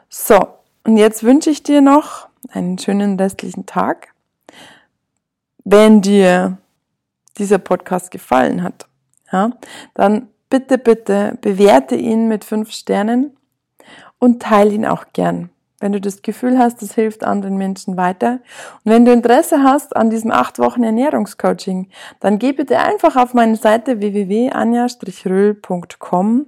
So, 0.09 0.39
und 0.85 0.97
jetzt 0.97 1.23
wünsche 1.23 1.51
ich 1.51 1.63
dir 1.63 1.81
noch 1.81 2.29
einen 2.51 2.79
schönen 2.79 3.19
restlichen 3.19 3.67
Tag. 3.67 4.15
Wenn 5.65 6.01
dir 6.01 6.59
dieser 7.39 7.59
Podcast 7.59 8.11
gefallen 8.11 8.63
hat, 8.63 8.87
ja, 9.33 9.51
dann 9.95 10.29
bitte, 10.49 10.79
bitte 10.79 11.37
bewerte 11.41 11.97
ihn 11.97 12.29
mit 12.29 12.45
fünf 12.45 12.71
Sternen 12.71 13.37
und 14.19 14.41
teile 14.41 14.73
ihn 14.73 14.87
auch 14.87 15.07
gern. 15.13 15.51
Wenn 15.79 15.93
du 15.93 16.01
das 16.01 16.23
Gefühl 16.23 16.59
hast, 16.59 16.81
das 16.81 16.95
hilft 16.95 17.23
anderen 17.23 17.59
Menschen 17.59 17.99
weiter. 17.99 18.39
Und 18.85 18.93
wenn 18.93 19.05
du 19.05 19.13
Interesse 19.13 19.63
hast 19.63 19.95
an 19.95 20.09
diesem 20.09 20.31
acht 20.31 20.59
Wochen 20.59 20.83
Ernährungscoaching, 20.83 21.91
dann 22.21 22.39
geh 22.39 22.53
bitte 22.53 22.79
einfach 22.79 23.17
auf 23.17 23.35
meine 23.35 23.57
Seite 23.57 24.01
www.anja-röhl.com. 24.01 26.47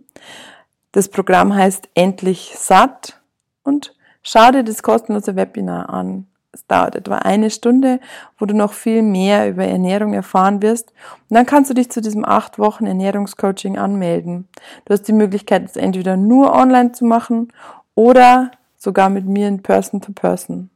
Das 0.92 1.10
Programm 1.10 1.54
heißt 1.54 1.90
Endlich 1.94 2.54
satt 2.56 3.20
und 3.64 3.94
schau 4.22 4.50
dir 4.50 4.64
das 4.64 4.82
kostenlose 4.82 5.36
Webinar 5.36 5.90
an. 5.90 6.26
Es 6.50 6.66
dauert 6.66 6.96
etwa 6.96 7.18
eine 7.18 7.50
Stunde, 7.50 8.00
wo 8.38 8.46
du 8.46 8.56
noch 8.56 8.72
viel 8.72 9.02
mehr 9.02 9.50
über 9.50 9.64
Ernährung 9.64 10.14
erfahren 10.14 10.62
wirst. 10.62 10.94
Und 11.28 11.34
dann 11.36 11.44
kannst 11.44 11.68
du 11.70 11.74
dich 11.74 11.90
zu 11.90 12.00
diesem 12.00 12.24
acht 12.24 12.58
Wochen 12.58 12.86
Ernährungscoaching 12.86 13.76
anmelden. 13.78 14.48
Du 14.86 14.94
hast 14.94 15.02
die 15.02 15.12
Möglichkeit, 15.12 15.66
es 15.66 15.76
entweder 15.76 16.16
nur 16.16 16.54
online 16.54 16.92
zu 16.92 17.04
machen 17.04 17.52
oder 17.94 18.52
sogar 18.78 19.10
mit 19.10 19.26
mir 19.26 19.48
in 19.48 19.62
Person 19.62 20.00
to 20.00 20.12
Person. 20.12 20.70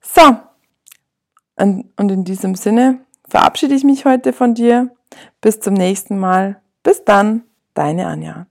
So, 0.00 0.22
und 1.56 2.10
in 2.10 2.24
diesem 2.24 2.54
Sinne 2.54 3.00
verabschiede 3.28 3.74
ich 3.74 3.84
mich 3.84 4.06
heute 4.06 4.32
von 4.32 4.54
dir. 4.54 4.90
Bis 5.40 5.60
zum 5.60 5.74
nächsten 5.74 6.18
Mal. 6.18 6.62
Bis 6.82 7.04
dann, 7.04 7.42
deine 7.74 8.06
Anja. 8.06 8.46